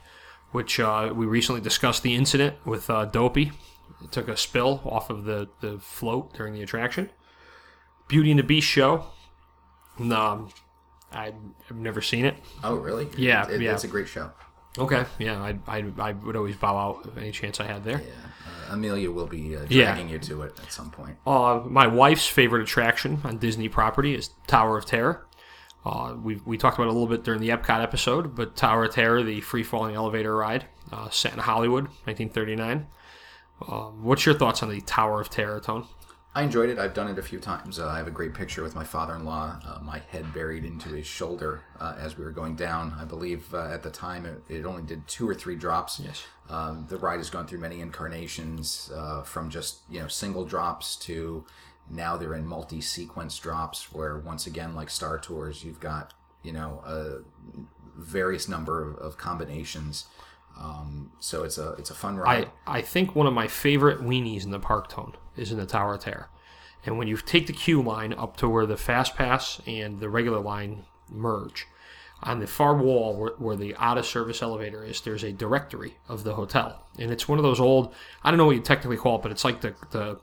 [0.51, 3.51] which uh, we recently discussed the incident with uh, Dopey.
[4.03, 7.09] It took a spill off of the, the float during the attraction.
[8.07, 9.05] Beauty and the Beast show.
[9.99, 10.49] Um,
[11.11, 11.33] I've
[11.73, 12.35] never seen it.
[12.63, 13.07] Oh, really?
[13.17, 13.73] Yeah, It- yeah.
[13.73, 14.31] It's a great show.
[14.77, 17.99] Okay, yeah, I, I, I would always bow out any chance I had there.
[18.01, 18.07] Yeah.
[18.69, 19.85] Uh, Amelia will be uh, Yeah.
[19.85, 21.17] dragging you to it at some point.
[21.25, 25.25] Uh, my wife's favorite attraction on Disney property is Tower of Terror.
[25.83, 28.85] Uh, we, we talked about it a little bit during the Epcot episode, but Tower
[28.85, 32.85] of Terror, the free falling elevator ride, uh, set in Hollywood, 1939.
[33.67, 35.87] Um, what's your thoughts on the Tower of Terror, Tone?
[36.35, 36.77] I enjoyed it.
[36.77, 37.79] I've done it a few times.
[37.79, 41.07] Uh, I have a great picture with my father-in-law, uh, my head buried into his
[41.07, 42.95] shoulder uh, as we were going down.
[42.99, 45.99] I believe uh, at the time it, it only did two or three drops.
[45.99, 46.23] Yes.
[46.47, 50.95] Um, the ride has gone through many incarnations, uh, from just you know single drops
[50.97, 51.45] to
[51.89, 56.13] now they're in multi-sequence drops, where once again, like Star Tours, you've got
[56.43, 57.23] you know a
[57.97, 60.05] various number of, of combinations.
[60.59, 62.49] Um, so it's a it's a fun ride.
[62.67, 65.65] I, I think one of my favorite weenies in the park, Tone, is in the
[65.65, 66.29] Tower of Terror.
[66.85, 70.09] And when you take the queue line up to where the Fast Pass and the
[70.09, 71.67] regular line merge,
[72.21, 75.97] on the far wall where, where the out of service elevator is, there's a directory
[76.07, 76.85] of the hotel.
[76.97, 79.31] And it's one of those old, I don't know what you technically call it, but
[79.31, 80.19] it's like the, the,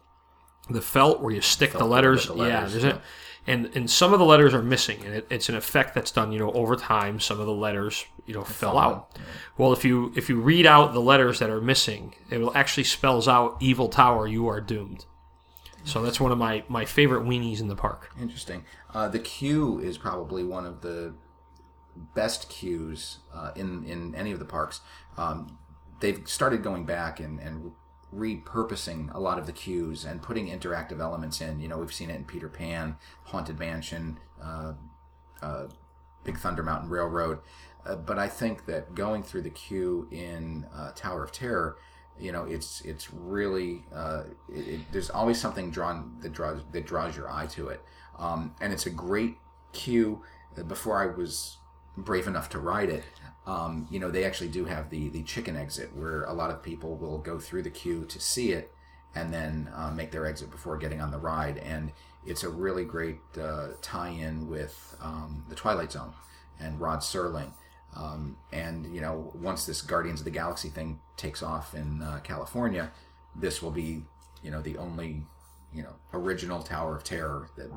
[0.69, 2.27] the felt where you stick the letters.
[2.27, 2.91] the Yeah, letters, yeah.
[2.91, 3.01] it.
[3.47, 6.33] And, and some of the letters are missing, and it, it's an effect that's done,
[6.33, 7.21] you know, over time.
[7.21, 9.19] Some of the letters, you know, fell out.
[9.57, 12.85] Well, if you if you read out the letters that are missing, it will actually
[12.85, 15.07] spells out "Evil Tower, you are doomed."
[15.85, 18.11] So that's one of my my favorite weenies in the park.
[18.21, 18.65] Interesting.
[18.93, 21.15] Uh, the queue is probably one of the
[22.15, 24.81] best queues uh, in in any of the parks.
[25.17, 25.59] Um,
[26.01, 27.73] they've started going back and, and
[28.15, 31.61] repurposing a lot of the queues and putting interactive elements in.
[31.61, 34.73] You know, we've seen it in Peter Pan, Haunted Mansion, uh,
[35.43, 35.67] uh,
[36.25, 37.39] Big Thunder Mountain Railroad.
[37.87, 41.77] Uh, but I think that going through the queue in uh, Tower of Terror,
[42.19, 46.87] you know, it's it's really uh, it, it, there's always something drawn that draws that
[46.87, 47.83] draws your eye to it,
[48.19, 49.37] um, and it's a great
[49.73, 50.23] queue.
[50.59, 51.59] Uh, Before I was
[51.97, 53.05] brave enough to ride it,
[53.47, 56.63] um, you know, they actually do have the the chicken exit where a lot of
[56.63, 58.73] people will go through the queue to see it
[59.15, 61.93] and then uh, make their exit before getting on the ride, and
[62.27, 66.13] it's a really great uh, tie-in with um, the Twilight Zone
[66.61, 67.53] and Rod Serling.
[67.97, 72.21] Um, and you know, once this Guardians of the Galaxy thing takes off in uh,
[72.23, 72.93] California,
[73.35, 74.03] this will be
[74.43, 75.23] you know the only
[75.75, 77.71] you know original Tower of Terror that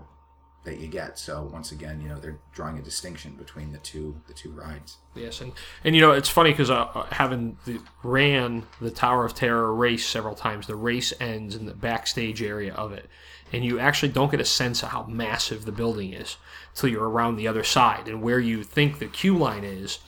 [0.63, 1.17] that you get.
[1.17, 4.97] So once again, you know, they're drawing a distinction between the two the two rides.
[5.15, 9.25] Yes, and and you know it's funny because uh, uh, having the, ran the Tower
[9.25, 13.09] of Terror race several times, the race ends in the backstage area of it,
[13.53, 16.37] and you actually don't get a sense of how massive the building is
[16.71, 19.99] until you're around the other side, and where you think the queue line is,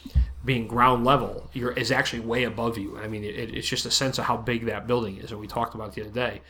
[0.44, 2.98] being ground level, you're is actually way above you.
[3.00, 5.48] I mean, it, it's just a sense of how big that building is, and we
[5.48, 6.42] talked about the other day.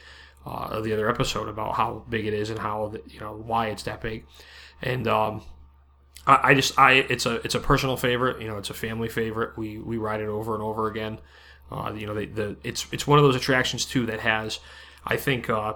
[0.44, 3.68] Uh, the other episode about how big it is and how the, you know why
[3.68, 4.26] it's that big,
[4.82, 5.44] and um,
[6.26, 8.42] I, I just I it's a it's a personal favorite.
[8.42, 9.58] You know, it's a family favorite.
[9.58, 11.20] We we ride it over and over again.
[11.72, 14.60] Uh, you know, the, the it's it's one of those attractions too that has,
[15.06, 15.76] I think, uh,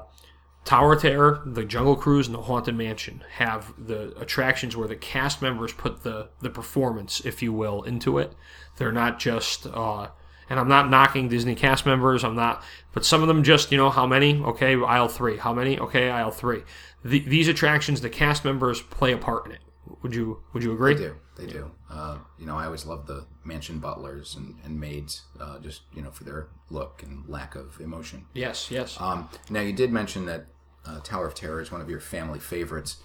[0.65, 5.41] Tower Terror, the Jungle Cruise, and the Haunted Mansion have the attractions where the cast
[5.41, 8.33] members put the the performance, if you will, into it.
[8.77, 9.67] They're not just.
[9.67, 10.07] Uh,
[10.49, 12.23] and I'm not knocking Disney cast members.
[12.23, 14.39] I'm not, but some of them just, you know, how many?
[14.41, 15.37] Okay, aisle three.
[15.37, 15.79] How many?
[15.79, 16.63] Okay, aisle three.
[17.03, 19.59] The, these attractions, the cast members play a part in it.
[20.01, 20.95] Would you Would you agree?
[20.95, 21.71] They do, they do.
[21.89, 26.01] Uh, you know, I always love the mansion butlers and, and maids, uh, just you
[26.01, 28.25] know, for their look and lack of emotion.
[28.33, 28.99] Yes, yes.
[28.99, 30.47] Um, now, you did mention that
[30.85, 32.97] uh, Tower of Terror is one of your family favorites.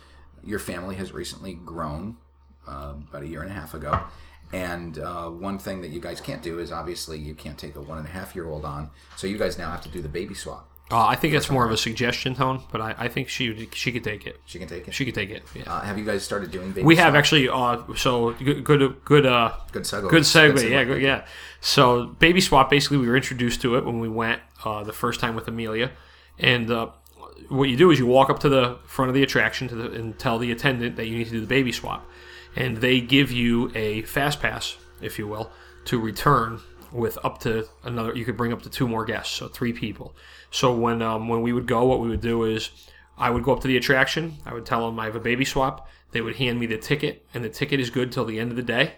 [0.42, 2.16] Your family has recently grown
[2.66, 4.00] uh, about a year and a half ago.
[4.52, 7.80] And uh, one thing that you guys can't do is obviously you can't take a
[7.80, 8.90] one and a half year old on.
[9.16, 10.66] So you guys now have to do the baby swap.
[10.92, 13.92] Uh, I think it's more of a suggestion tone, but I, I think she she
[13.92, 14.40] could take it.
[14.44, 14.94] She can take it.
[14.94, 15.44] She could take it.
[15.54, 15.62] Yeah.
[15.72, 17.18] uh, have you guys started doing baby we have swap?
[17.18, 17.48] actually.
[17.48, 19.24] Uh, so good, good, good.
[19.24, 20.10] Uh, Good segue.
[20.10, 21.26] Good segue, Good yeah, good, yeah.
[21.60, 25.20] So baby swap, basically, we were introduced to it when we went uh, the first
[25.20, 25.92] time with Amelia,
[26.40, 26.88] and uh,
[27.48, 29.92] what you do is you walk up to the front of the attraction to the,
[29.92, 32.04] and tell the attendant that you need to do the baby swap,
[32.56, 35.50] and they give you a fast pass, if you will,
[35.86, 36.60] to return
[36.92, 38.14] with up to another.
[38.14, 40.14] You could bring up to two more guests, so three people.
[40.50, 42.70] So when um, when we would go, what we would do is
[43.16, 44.36] I would go up to the attraction.
[44.44, 45.88] I would tell them I have a baby swap.
[46.12, 48.56] They would hand me the ticket, and the ticket is good till the end of
[48.56, 48.94] the day.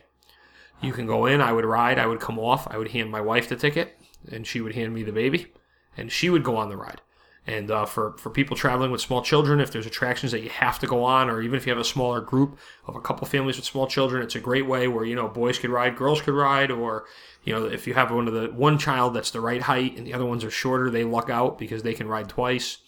[0.81, 3.21] You can go in, I would ride, I would come off, I would hand my
[3.21, 3.97] wife the ticket,
[4.31, 5.53] and she would hand me the baby,
[5.97, 7.01] and she would go on the ride.
[7.45, 10.79] And uh, for, for people traveling with small children, if there's attractions that you have
[10.79, 13.57] to go on, or even if you have a smaller group of a couple families
[13.57, 16.35] with small children, it's a great way where, you know, boys could ride, girls could
[16.35, 17.05] ride, or,
[17.43, 20.07] you know, if you have one of the one child that's the right height and
[20.07, 22.79] the other ones are shorter, they luck out because they can ride twice.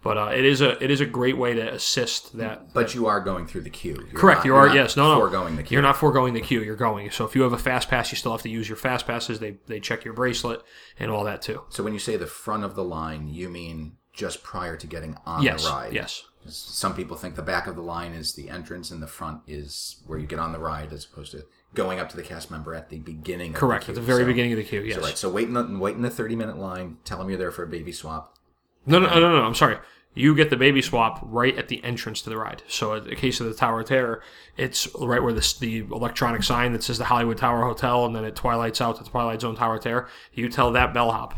[0.00, 2.72] But uh, it is a it is a great way to assist that.
[2.72, 3.96] But you are going through the queue.
[4.10, 4.74] You're Correct, not- you you're are.
[4.74, 5.18] Yes, no, no.
[5.20, 5.74] Foregoing the queue.
[5.74, 6.62] You're not foregoing the queue.
[6.62, 7.10] You're going.
[7.10, 9.40] So if you have a fast pass, you still have to use your fast passes.
[9.40, 10.62] They they check your bracelet
[11.00, 11.62] and all that too.
[11.70, 15.16] So when you say the front of the line, you mean just prior to getting
[15.26, 15.64] on Yes.
[15.64, 15.92] the ride.
[15.92, 16.24] Yes.
[16.46, 20.02] Some people think the back of the line is the entrance, and the front is
[20.06, 21.44] where you get on the ride, as opposed to
[21.74, 23.48] going up to the cast member at the beginning.
[23.48, 23.60] Of the.
[23.60, 23.88] Correct.
[23.88, 24.80] At the the very So- beginning of the queue.
[24.82, 24.94] Yes.
[24.96, 25.18] So, right.
[25.18, 26.98] So wait in the wait in the thirty minute line.
[27.04, 28.37] Tell them you're there for a baby swap.
[28.86, 29.44] No, no, no, no, no.
[29.44, 29.78] I'm sorry.
[30.14, 32.62] You get the baby swap right at the entrance to the ride.
[32.66, 34.22] So in the case of the Tower of Terror,
[34.56, 38.24] it's right where the, the electronic sign that says the Hollywood Tower Hotel, and then
[38.24, 40.08] it twilights out to Twilight Zone Tower of Terror.
[40.32, 41.34] You tell that bellhop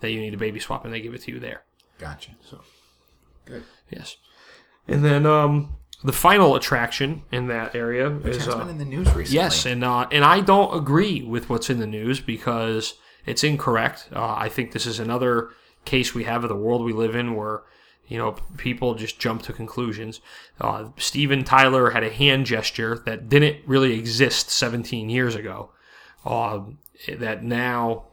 [0.00, 1.62] that you need a baby swap, and they give it to you there.
[1.98, 2.32] Gotcha.
[2.42, 2.60] So
[3.44, 3.64] good.
[3.90, 4.16] Yes.
[4.86, 8.78] And then um, the final attraction in that area Which is has uh, been in
[8.78, 9.34] the news recently.
[9.34, 12.94] Yes, and uh, and I don't agree with what's in the news because
[13.26, 14.08] it's incorrect.
[14.12, 15.50] Uh, I think this is another
[15.84, 17.62] case we have of the world we live in where
[18.06, 20.20] you know people just jump to conclusions.
[20.60, 25.70] Uh, Steven Tyler had a hand gesture that didn't really exist 17 years ago.
[26.24, 26.60] Uh,
[27.18, 28.04] that now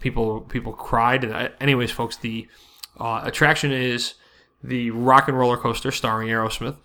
[0.00, 1.24] people people cried.
[1.24, 2.48] And uh, anyways, folks, the
[2.98, 4.14] uh, attraction is
[4.62, 6.76] the Rock and Roller Coaster starring Aerosmith.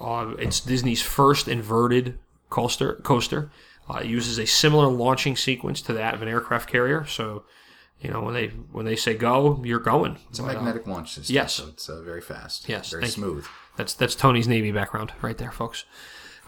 [0.00, 2.18] Uh, it's Disney's first inverted
[2.50, 2.94] coaster.
[3.02, 3.50] Coaster
[3.88, 7.04] uh, it uses a similar launching sequence to that of an aircraft carrier.
[7.06, 7.44] So,
[8.02, 10.18] you know, when they when they say go, you're going.
[10.30, 11.34] It's a magnetic launch system.
[11.34, 11.54] yes.
[11.54, 12.68] So it's uh, very fast.
[12.68, 13.10] Yes, Very you.
[13.10, 13.46] smooth.
[13.76, 15.84] That's that's Tony's Navy background right there, folks.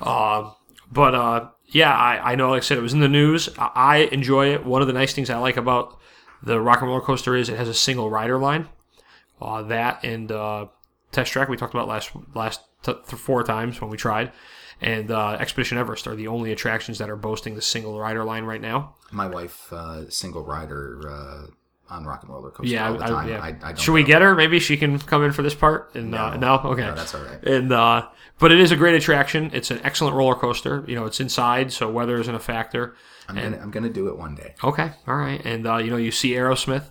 [0.01, 0.51] Uh,
[0.93, 2.51] but uh, yeah, I, I know.
[2.51, 3.49] Like I said, it was in the news.
[3.59, 4.65] I, I enjoy it.
[4.67, 5.99] One of the nice things I like about
[6.43, 8.69] the Rock and Roller Coaster is it has a single rider line.
[9.41, 10.67] Uh, that and uh,
[11.13, 14.33] Test Track we talked about last last t- th- four times when we tried,
[14.81, 18.45] and uh, Expedition Everest are the only attractions that are boasting the single rider line
[18.45, 18.95] right now.
[19.12, 21.47] My wife, uh, single rider uh,
[21.95, 23.41] on Rock and Roller Coaster Yeah, all the I- yeah.
[23.43, 24.35] I, I don't Should we get her?
[24.35, 25.95] Maybe she can come in for this part.
[25.95, 27.43] And uh, no, okay, No, that's all right.
[27.45, 28.09] And uh,
[28.39, 29.51] but it is a great attraction.
[29.53, 30.85] It's an excellent roller coaster.
[30.89, 32.97] You know, it's inside, so weather isn't a factor.
[33.29, 34.55] I'm gonna I'm gonna do it one day.
[34.62, 36.91] Okay, all right, and uh, you know, you see Aerosmith,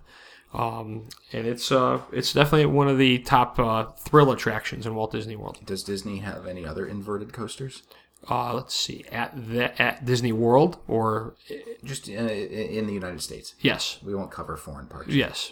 [0.53, 5.11] um, and it's uh, it's definitely one of the top uh, thrill attractions in Walt
[5.11, 5.59] Disney World.
[5.65, 7.83] Does Disney have any other inverted coasters?
[8.29, 11.35] Uh, let's see, at the at Disney World, or
[11.83, 13.53] Just uh, in the United States.
[13.59, 15.09] yes, We won't cover foreign parks.
[15.09, 15.51] yes,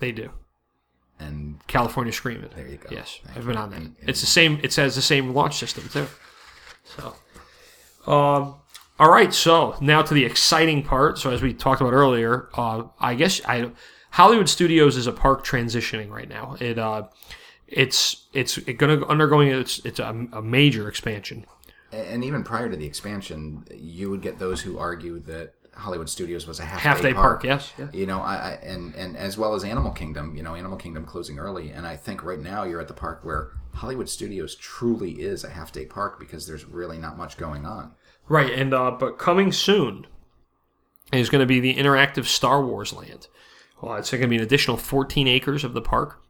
[0.00, 0.30] they do.
[1.18, 2.50] And California Screaming.
[2.54, 2.88] There you go.
[2.90, 3.82] Yes, Thank I've been on that.
[4.08, 4.58] It's the same.
[4.62, 6.06] It has the same launch system too.
[6.96, 7.14] So,
[8.10, 8.54] um,
[9.00, 9.32] all right.
[9.32, 11.18] So now to the exciting part.
[11.18, 13.70] So as we talked about earlier, uh, I guess I
[14.10, 16.56] Hollywood Studios is a park transitioning right now.
[16.60, 17.08] It uh,
[17.66, 21.46] it's it's going to undergoing it's it's a, a major expansion.
[21.92, 26.46] and even prior to the expansion, you would get those who argue that Hollywood Studios
[26.46, 27.72] was a half, Half day park, yes.
[27.78, 27.88] Yeah.
[27.92, 30.36] You know, I, I and and as well as Animal Kingdom.
[30.36, 33.20] You know, Animal Kingdom closing early, and I think right now you're at the park
[33.24, 37.64] where Hollywood Studios truly is a half day park because there's really not much going
[37.64, 37.92] on.
[38.28, 40.06] Right, and uh, but coming soon
[41.12, 43.26] is going to be the interactive Star Wars land.
[43.80, 46.22] Well, it's going to be an additional 14 acres of the park.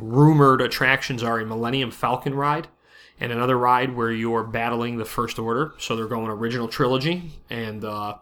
[0.00, 2.66] Rumored attractions are a Millennium Falcon ride
[3.20, 5.74] and another ride where you're battling the First Order.
[5.78, 8.16] So they're going original trilogy and uh,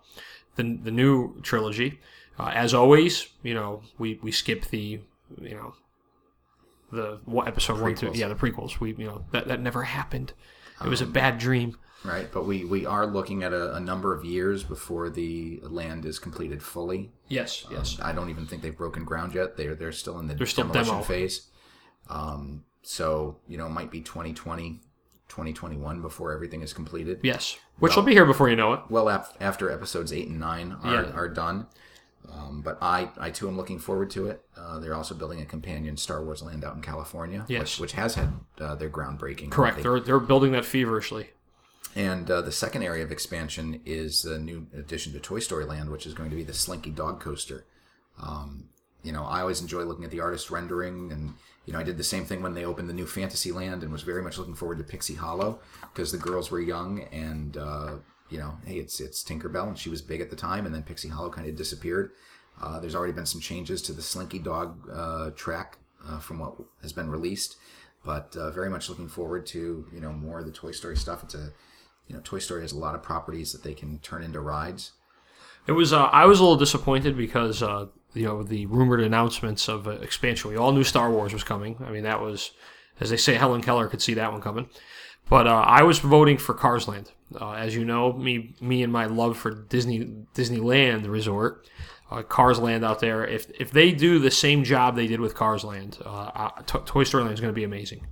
[0.56, 2.00] the the new trilogy.
[2.38, 5.00] Uh, as always, you know we, we skip the
[5.40, 5.74] you know
[6.90, 8.16] the what episode one two Prequels.
[8.16, 10.32] yeah the prequels we you know that that never happened.
[10.84, 11.78] It was a bad dream.
[12.04, 16.04] Right, but we, we are looking at a, a number of years before the land
[16.04, 17.12] is completed fully.
[17.28, 17.96] Yes, yes.
[18.02, 19.56] I don't even think they've broken ground yet.
[19.56, 21.04] They're they're still in the They're still demolition demo.
[21.04, 21.46] phase.
[22.10, 24.80] Um, so you know, it might be 2020,
[25.32, 27.18] 2021 before everything is completed.
[27.22, 28.80] Yes, which will be here before you know it.
[28.90, 31.10] Well, af- after episodes eight and nine are, Yeah.
[31.12, 31.66] are done.
[32.30, 34.44] Um, but I, I too am looking forward to it.
[34.56, 37.60] Uh, they're also building a companion Star Wars land out in California, Yes.
[37.60, 39.50] which, which has had uh, their groundbreaking.
[39.50, 39.78] Correct.
[39.78, 41.30] They- They're they're building that feverishly.
[41.96, 45.90] and uh, the second area of expansion is the new addition to Toy Story Land,
[45.90, 47.64] which is going to be the Slinky Dog Coaster.
[48.22, 48.68] Um,
[49.02, 51.34] you know, I always enjoy looking at the artist rendering, and
[51.64, 54.02] you know, I did the same thing when they opened the new Fantasyland, and was
[54.02, 55.60] very much looking forward to Pixie Hollow
[55.92, 57.94] because the girls were young, and uh,
[58.30, 60.82] you know, hey, it's it's Tinkerbell, and she was big at the time, and then
[60.82, 62.12] Pixie Hollow kind of disappeared.
[62.60, 66.54] Uh, there's already been some changes to the Slinky Dog uh, track uh, from what
[66.82, 67.56] has been released,
[68.04, 71.22] but uh, very much looking forward to you know more of the Toy Story stuff.
[71.22, 71.52] It's a
[72.08, 74.92] you know Toy Story has a lot of properties that they can turn into rides.
[75.66, 75.92] It was.
[75.92, 79.92] Uh, I was a little disappointed because uh, you know the rumored announcements of uh,
[79.92, 80.50] expansion.
[80.50, 81.76] We all knew Star Wars was coming.
[81.86, 82.50] I mean, that was,
[83.00, 84.68] as they say, Helen Keller could see that one coming.
[85.28, 87.12] But uh, I was voting for Cars Land.
[87.40, 91.68] Uh, as you know, me, me, and my love for Disney Disneyland Resort,
[92.10, 93.24] uh, Cars Land out there.
[93.24, 97.22] If if they do the same job they did with Cars Land, to- Toy Story
[97.22, 98.06] Land is going to be amazing.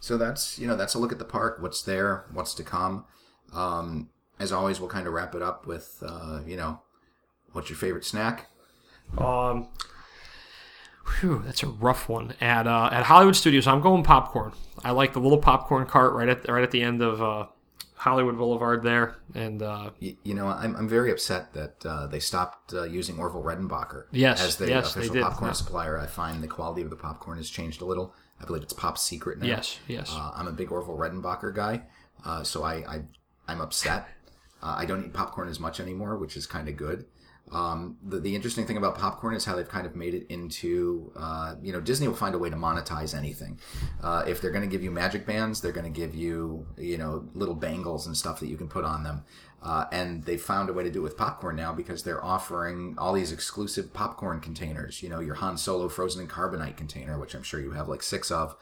[0.00, 1.58] So that's you know that's a look at the park.
[1.60, 2.26] What's there?
[2.30, 3.06] What's to come?
[3.54, 6.80] Um, as always, we'll kind of wrap it up with uh, you know
[7.52, 8.48] what's your favorite snack?
[9.18, 9.68] Um,
[11.20, 12.34] whew, that's a rough one.
[12.40, 14.52] At uh, at Hollywood Studios, I'm going popcorn.
[14.82, 17.46] I like the little popcorn cart right at right at the end of uh,
[17.94, 22.20] Hollywood Boulevard there, and uh, You, you know, I'm, I'm very upset that uh, they
[22.20, 25.54] stopped uh, using Orville Redenbacher Yes, as the yes, official did, popcorn yeah.
[25.54, 25.98] supplier.
[25.98, 28.14] I find the quality of the popcorn has changed a little.
[28.40, 29.46] I believe it's Pop Secret now.
[29.46, 30.10] yes, yes.
[30.12, 31.82] Uh, I'm a big Orville Redenbacher guy,
[32.26, 33.02] uh, so I, I
[33.48, 34.08] I'm upset.
[34.64, 37.04] Uh, I don't eat popcorn as much anymore, which is kind of good.
[37.52, 41.12] Um, the, the interesting thing about popcorn is how they've kind of made it into,
[41.14, 43.60] uh, you know, Disney will find a way to monetize anything.
[44.02, 46.96] Uh, if they're going to give you magic bands, they're going to give you, you
[46.96, 49.24] know, little bangles and stuff that you can put on them.
[49.62, 52.94] Uh, and they found a way to do it with popcorn now because they're offering
[52.98, 55.02] all these exclusive popcorn containers.
[55.02, 58.02] You know, your Han Solo frozen in carbonite container, which I'm sure you have like
[58.02, 58.56] six of.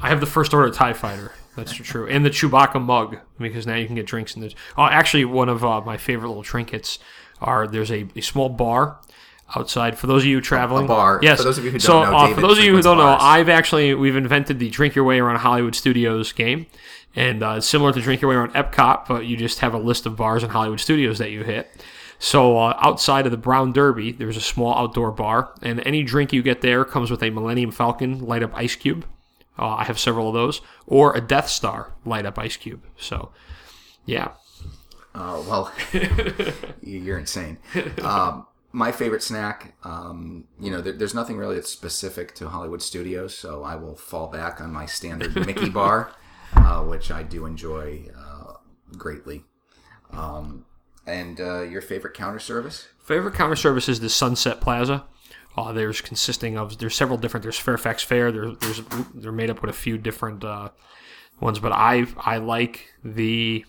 [0.00, 1.32] I have the first order Tie Fighter.
[1.56, 4.54] That's true, and the Chewbacca mug because now you can get drinks in this.
[4.76, 6.98] Oh, actually, one of uh, my favorite little trinkets
[7.40, 8.98] are there's a, a small bar
[9.54, 10.86] outside for those of you traveling.
[10.86, 11.20] bar.
[11.22, 11.38] Yes.
[11.38, 12.98] For those of you who so, don't know, uh, for those of you who don't
[12.98, 13.16] know.
[13.20, 16.66] I've actually we've invented the Drink Your Way Around Hollywood Studios game,
[17.14, 19.78] and uh, it's similar to Drink Your Way Around Epcot, but you just have a
[19.78, 21.70] list of bars in Hollywood Studios that you hit.
[22.18, 26.32] So uh, outside of the Brown Derby, there's a small outdoor bar, and any drink
[26.32, 29.04] you get there comes with a Millennium Falcon light up ice cube.
[29.58, 32.82] Uh, I have several of those, or a Death Star light up ice cube.
[32.96, 33.30] So,
[34.04, 34.32] yeah,
[35.14, 35.72] Uh, well,
[36.82, 37.58] you're insane.
[38.02, 42.82] Um, my favorite snack, um, you know, there, there's nothing really that's specific to Hollywood
[42.82, 46.10] Studios, so I will fall back on my standard Mickey bar,
[46.56, 48.54] uh, which I do enjoy uh,
[48.98, 49.44] greatly.
[50.10, 50.66] Um,
[51.06, 52.88] and uh, your favorite counter service?
[52.98, 55.04] favorite counter service is the Sunset Plaza.
[55.56, 57.42] Uh, there's consisting of there's several different.
[57.42, 58.32] There's Fairfax Fare.
[58.32, 58.82] There's there's
[59.14, 60.70] they're made up with a few different uh,
[61.40, 63.64] ones, but I I like the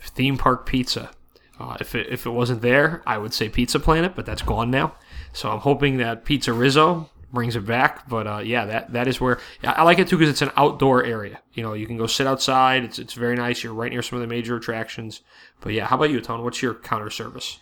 [0.00, 1.10] theme park pizza.
[1.58, 4.70] Uh, if it if it wasn't there, I would say Pizza Planet, but that's gone
[4.70, 4.96] now.
[5.32, 8.08] So I'm hoping that PizzeRizzo brings it back.
[8.08, 11.04] But uh, yeah, that that is where I like it too because it's an outdoor
[11.04, 11.40] area.
[11.52, 12.84] You know, you can go sit outside.
[12.84, 13.62] It's it's very nice.
[13.62, 15.20] You're right near some of the major attractions.
[15.60, 16.42] But yeah, how about you, Tone?
[16.42, 17.60] What's your counter service?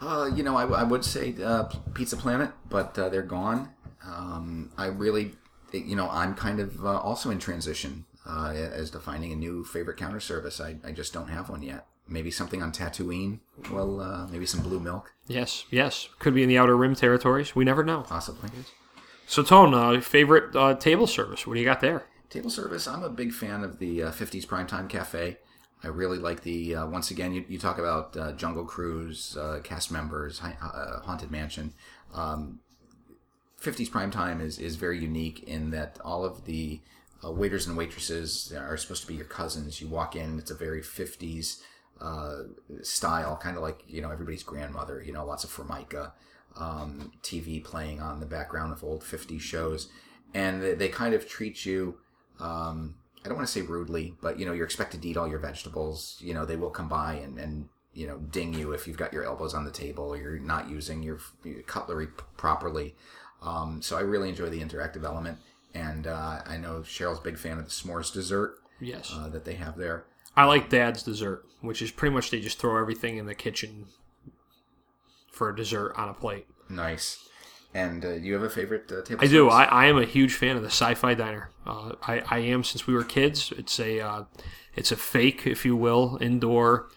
[0.00, 3.70] Uh, you know, I, I would say uh, Pizza Planet, but uh, they're gone.
[4.06, 5.32] Um, I really,
[5.72, 9.62] you know, I'm kind of uh, also in transition uh, as to finding a new
[9.64, 10.60] favorite counter service.
[10.60, 11.86] I, I just don't have one yet.
[12.08, 13.40] Maybe something on Tatooine.
[13.70, 16.08] Well, uh, maybe some blue milk, Yes, yes.
[16.18, 17.54] Could be in the Outer Rim territories.
[17.54, 18.02] We never know.
[18.02, 18.50] possibly.
[19.28, 21.46] So, Tone, uh, favorite uh, table service?
[21.46, 22.06] What do you got there?
[22.30, 22.88] Table service.
[22.88, 25.36] I'm a big fan of the uh, 50s Primetime Cafe.
[25.82, 26.76] I really like the.
[26.76, 31.30] Uh, once again, you, you talk about uh, Jungle Cruise uh, cast members, uh, Haunted
[31.30, 31.72] Mansion.
[32.12, 32.60] Um,
[33.62, 36.80] 50s Primetime is is very unique in that all of the
[37.24, 39.80] uh, waiters and waitresses are supposed to be your cousins.
[39.80, 41.60] You walk in, it's a very 50s
[42.00, 42.42] uh,
[42.82, 45.02] style, kind of like you know everybody's grandmother.
[45.02, 46.12] You know, lots of Formica,
[46.56, 49.88] um, TV playing on the background of old 50s shows,
[50.34, 51.96] and they, they kind of treat you.
[52.38, 52.94] Um,
[53.24, 55.38] I don't want to say rudely, but you know you're expected to eat all your
[55.38, 56.16] vegetables.
[56.20, 59.12] You know they will come by and, and you know ding you if you've got
[59.12, 62.94] your elbows on the table or you're not using your, your cutlery p- properly.
[63.42, 65.38] Um, so I really enjoy the interactive element,
[65.74, 69.10] and uh, I know Cheryl's a big fan of the s'mores dessert Yes.
[69.14, 70.04] uh, that they have there.
[70.36, 73.86] I like Dad's dessert, which is pretty much they just throw everything in the kitchen
[75.32, 76.46] for a dessert on a plate.
[76.68, 77.18] Nice.
[77.72, 79.22] And uh, you have a favorite uh, table?
[79.24, 79.48] I do.
[79.48, 81.50] I, I am a huge fan of the Sci-Fi Diner.
[81.64, 83.52] Uh, I, I am since we were kids.
[83.56, 84.24] It's a uh,
[84.74, 86.88] it's a fake, if you will, indoor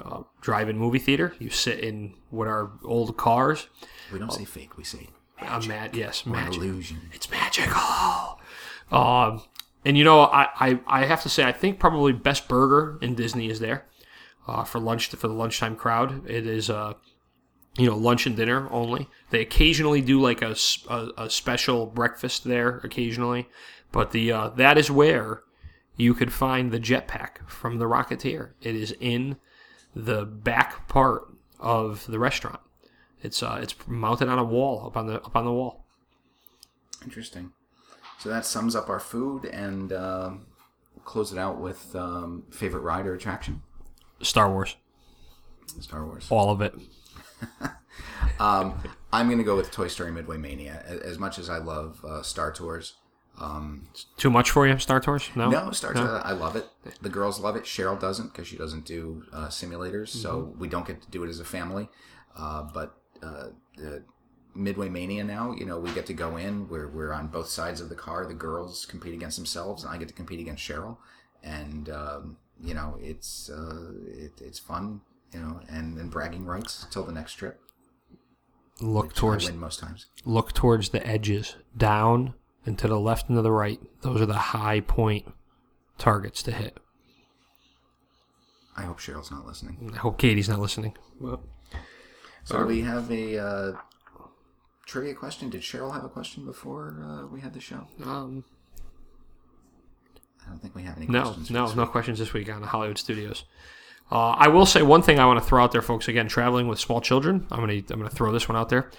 [0.00, 1.34] uh, drive-in movie theater.
[1.40, 3.68] You sit in what are old cars.
[4.12, 4.76] we don't say fake.
[4.76, 5.08] We say
[5.40, 6.62] A mad, yes, magic.
[6.62, 7.00] illusion.
[7.12, 8.38] It's magical.
[8.92, 9.42] Um,
[9.84, 13.14] and you know, I, I, I have to say, I think probably best burger in
[13.14, 13.86] Disney is there
[14.46, 16.28] uh, for lunch for the lunchtime crowd.
[16.28, 16.94] It is, uh,
[17.76, 19.08] you know, lunch and dinner only.
[19.30, 20.56] They occasionally do like a
[21.18, 23.48] a special breakfast there occasionally,
[23.92, 25.42] but the uh, that is where
[25.96, 28.50] you could find the jetpack from the Rocketeer.
[28.60, 29.36] It is in
[29.94, 31.28] the back part
[31.60, 32.60] of the restaurant.
[33.22, 35.84] It's uh, it's mounted on a wall up on the up on the wall.
[37.02, 37.52] Interesting.
[38.18, 40.46] So that sums up our food, and um,
[40.94, 43.62] we'll close it out with um, favorite ride or attraction.
[44.22, 44.76] Star Wars.
[45.80, 46.26] Star Wars.
[46.30, 46.74] All of it.
[48.40, 48.82] Um,
[49.12, 50.82] I'm going to go with Toy Story Midway Mania.
[51.04, 52.94] As much as I love uh, Star Tours,
[54.16, 55.30] Too much for you, Star Tours?
[55.34, 55.50] No.
[55.50, 56.66] no, Star Tours, I love it.
[57.00, 57.64] The girls love it.
[57.64, 61.28] Cheryl doesn't because she doesn't do uh, simulators, so we don't get to do it
[61.28, 61.88] as a family.
[62.36, 64.04] Uh, but uh, the
[64.54, 66.68] Midway Mania now, you know, we get to go in.
[66.68, 68.26] We're we're on both sides of the car.
[68.26, 70.98] The girls compete against themselves, and I get to compete against Cheryl.
[71.42, 75.00] And um, you know, it's uh, it, it's fun.
[75.34, 77.60] You know, and, and bragging rights till the next trip.
[78.80, 80.06] Look which I towards win most times.
[80.24, 83.80] look towards the edges, down and to the left and to the right.
[84.02, 85.32] Those are the high point
[85.98, 86.78] targets to hit.
[88.76, 89.92] I hope Cheryl's not listening.
[89.94, 90.96] I hope Katie's not listening.
[92.44, 93.72] So do we have a uh,
[94.86, 95.50] trivia question?
[95.50, 97.86] Did Cheryl have a question before uh, we had the show?
[98.04, 98.44] Um,
[100.44, 101.50] I don't think we have any no, questions.
[101.50, 103.44] no, no questions this week on the Hollywood Studios.
[104.10, 106.08] Uh, I will say one thing I want to throw out there, folks.
[106.08, 108.90] Again, traveling with small children, I'm gonna I'm gonna throw this one out there.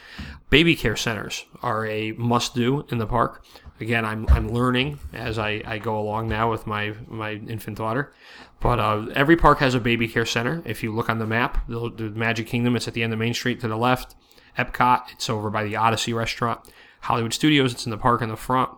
[0.49, 3.45] Baby care centers are a must do in the park.
[3.79, 8.13] Again, I'm I'm learning as I, I go along now with my my infant daughter.
[8.59, 10.63] But uh, every park has a baby care center.
[10.65, 13.19] If you look on the map, the, the Magic Kingdom, it's at the end of
[13.19, 14.15] Main Street to the left.
[14.57, 16.61] Epcot, it's over by the Odyssey restaurant.
[17.01, 18.71] Hollywood Studios, it's in the park in the front.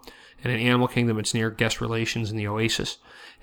[0.43, 2.97] And in Animal Kingdom, it's near Guest Relations in the Oasis.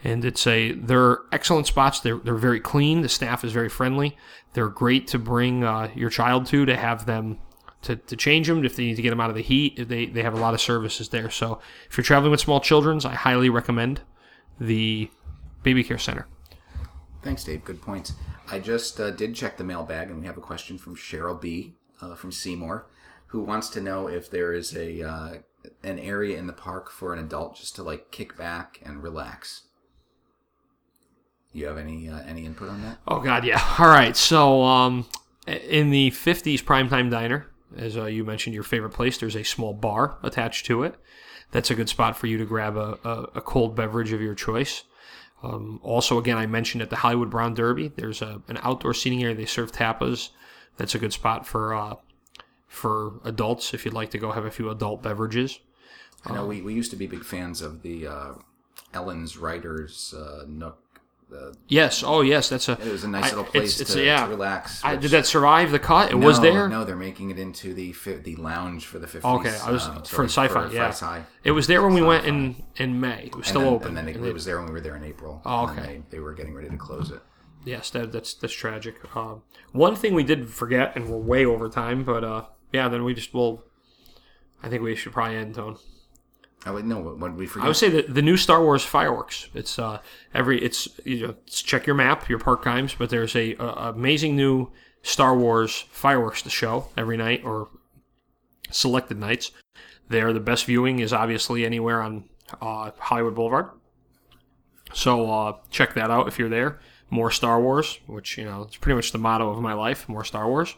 [0.05, 2.01] And it's a they're excellent spots.
[2.01, 3.01] They're they're very clean.
[3.01, 4.17] The staff is very friendly.
[4.53, 7.39] They're great to bring uh, your child to to have them
[7.83, 9.89] to, to change them if they need to get them out of the heat.
[9.89, 11.31] They they have a lot of services there.
[11.31, 14.03] So if you're traveling with small children, I highly recommend
[14.61, 15.11] the
[15.63, 16.27] baby care center.
[17.23, 17.65] Thanks, Dave.
[17.65, 18.13] Good points.
[18.51, 21.75] I just uh, did check the mailbag, and we have a question from Cheryl B.
[22.01, 22.87] Uh, from Seymour,
[23.29, 25.35] who wants to know if there is a uh,
[25.83, 29.63] an area in the park for an adult just to like kick back and relax.
[31.55, 32.99] You have any uh, any input on that?
[33.09, 33.63] Oh God, yeah.
[33.79, 34.17] All right.
[34.17, 35.07] So um,
[35.47, 37.47] in the '50s primetime diner,
[37.77, 40.97] as uh, you mentioned, your favorite place, there's a small bar attached to it.
[41.53, 44.35] That's a good spot for you to grab a, a, a cold beverage of your
[44.35, 44.83] choice.
[45.45, 49.23] Um, also, again, I mentioned at the Hollywood Brown Derby, there's a, an outdoor seating
[49.23, 49.37] area.
[49.37, 50.31] They serve tapas.
[50.77, 51.95] That's a good spot for uh,
[52.67, 55.61] for adults if you'd like to go have a few adult beverages.
[56.27, 58.33] I know we, we used to be big fans of the uh,
[58.93, 60.79] Ellen's Writers uh, Nook.
[61.33, 62.03] Uh, Yes.
[62.05, 62.49] Oh, yes.
[62.49, 62.73] That's a.
[62.73, 64.25] it was a nice I- little place it's- it's- to, yeah.
[64.25, 64.85] to relax.
[64.85, 66.11] I, did that survive the cut?
[66.11, 66.69] It was there.
[66.69, 69.25] No, they're making it into the the lounge for the fifties.
[69.25, 70.71] Okay, I was for sci-fi.
[70.71, 71.25] yeah, Sci-fi.
[71.43, 73.25] it was there when we went in in May.
[73.27, 73.89] It was still then, open.
[73.89, 75.43] And then it, And it was there when we were there in April.
[75.45, 76.03] Oh, okay.
[76.11, 77.21] They, they were getting ready to close it.
[77.65, 78.97] yes, that, that's that's tragic.
[79.17, 83.03] Um, one thing we did forget, and we're way over time, but uh, yeah, then
[83.05, 83.65] we just will.
[84.63, 85.79] I think we should probably end tone.
[86.67, 87.65] Oh wait, no, what, we forget?
[87.65, 89.49] I would say that the new Star Wars fireworks.
[89.55, 90.01] It's uh
[90.33, 93.93] every it's you know it's check your map, your park times, but there's a, a
[93.93, 94.71] amazing new
[95.03, 97.69] Star Wars fireworks to show every night or
[98.71, 99.51] selected nights.
[100.09, 102.29] There, the best viewing is obviously anywhere on
[102.61, 103.71] uh, Hollywood Boulevard.
[104.93, 106.81] So uh, check that out if you're there.
[107.11, 110.09] More Star Wars, which you know it's pretty much the motto of my life.
[110.09, 110.75] More Star Wars.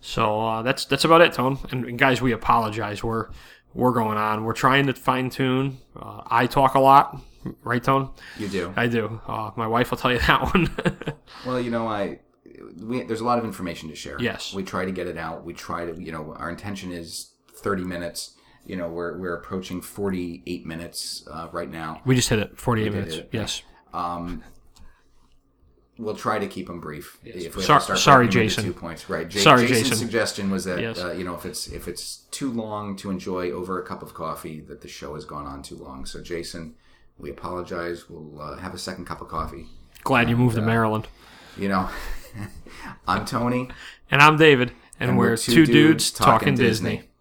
[0.00, 1.58] So uh, that's that's about it, Tone.
[1.70, 3.04] And, and guys, we apologize.
[3.04, 3.28] We're
[3.74, 4.44] we're going on.
[4.44, 5.78] We're trying to fine tune.
[5.96, 7.20] Uh, I talk a lot,
[7.64, 8.10] right, Tone?
[8.38, 8.72] you do.
[8.76, 9.20] I do.
[9.26, 10.70] Uh, my wife will tell you that one.
[11.46, 12.20] Well, you know, I
[12.80, 14.16] we, there's a lot of information to share.
[14.20, 14.54] Yes.
[14.54, 15.44] we try to get it out.
[15.44, 18.34] We try to, you know, our intention is 30 minutes.
[18.64, 22.00] You know, we're we're approaching 48 minutes uh, right now.
[22.04, 22.56] we just hit it.
[22.56, 23.16] Forty-eight did minutes.
[23.16, 23.28] it.
[23.32, 23.62] Yes.
[26.02, 27.18] We'll try to keep them brief.
[27.24, 28.64] If we Sor- start sorry, breaking them into Jason.
[28.64, 29.32] Two points, right?
[29.34, 29.96] Ja- Sorry, Jason's Jason.
[29.98, 30.98] suggestion was that Yes.
[30.98, 34.12] uh, you know if it's if it's too long to enjoy over a cup of
[34.14, 36.04] coffee, that the show has gone on too long.
[36.06, 36.74] So, Jason,
[37.18, 38.10] we apologize.
[38.10, 39.66] We'll uh, have a second cup of coffee.
[40.02, 41.06] Glad you moved to Maryland.
[41.56, 41.88] You know,
[43.06, 43.68] I'm Tony.
[44.10, 47.04] And I'm David, and, we're, two, dudes talking, Disney.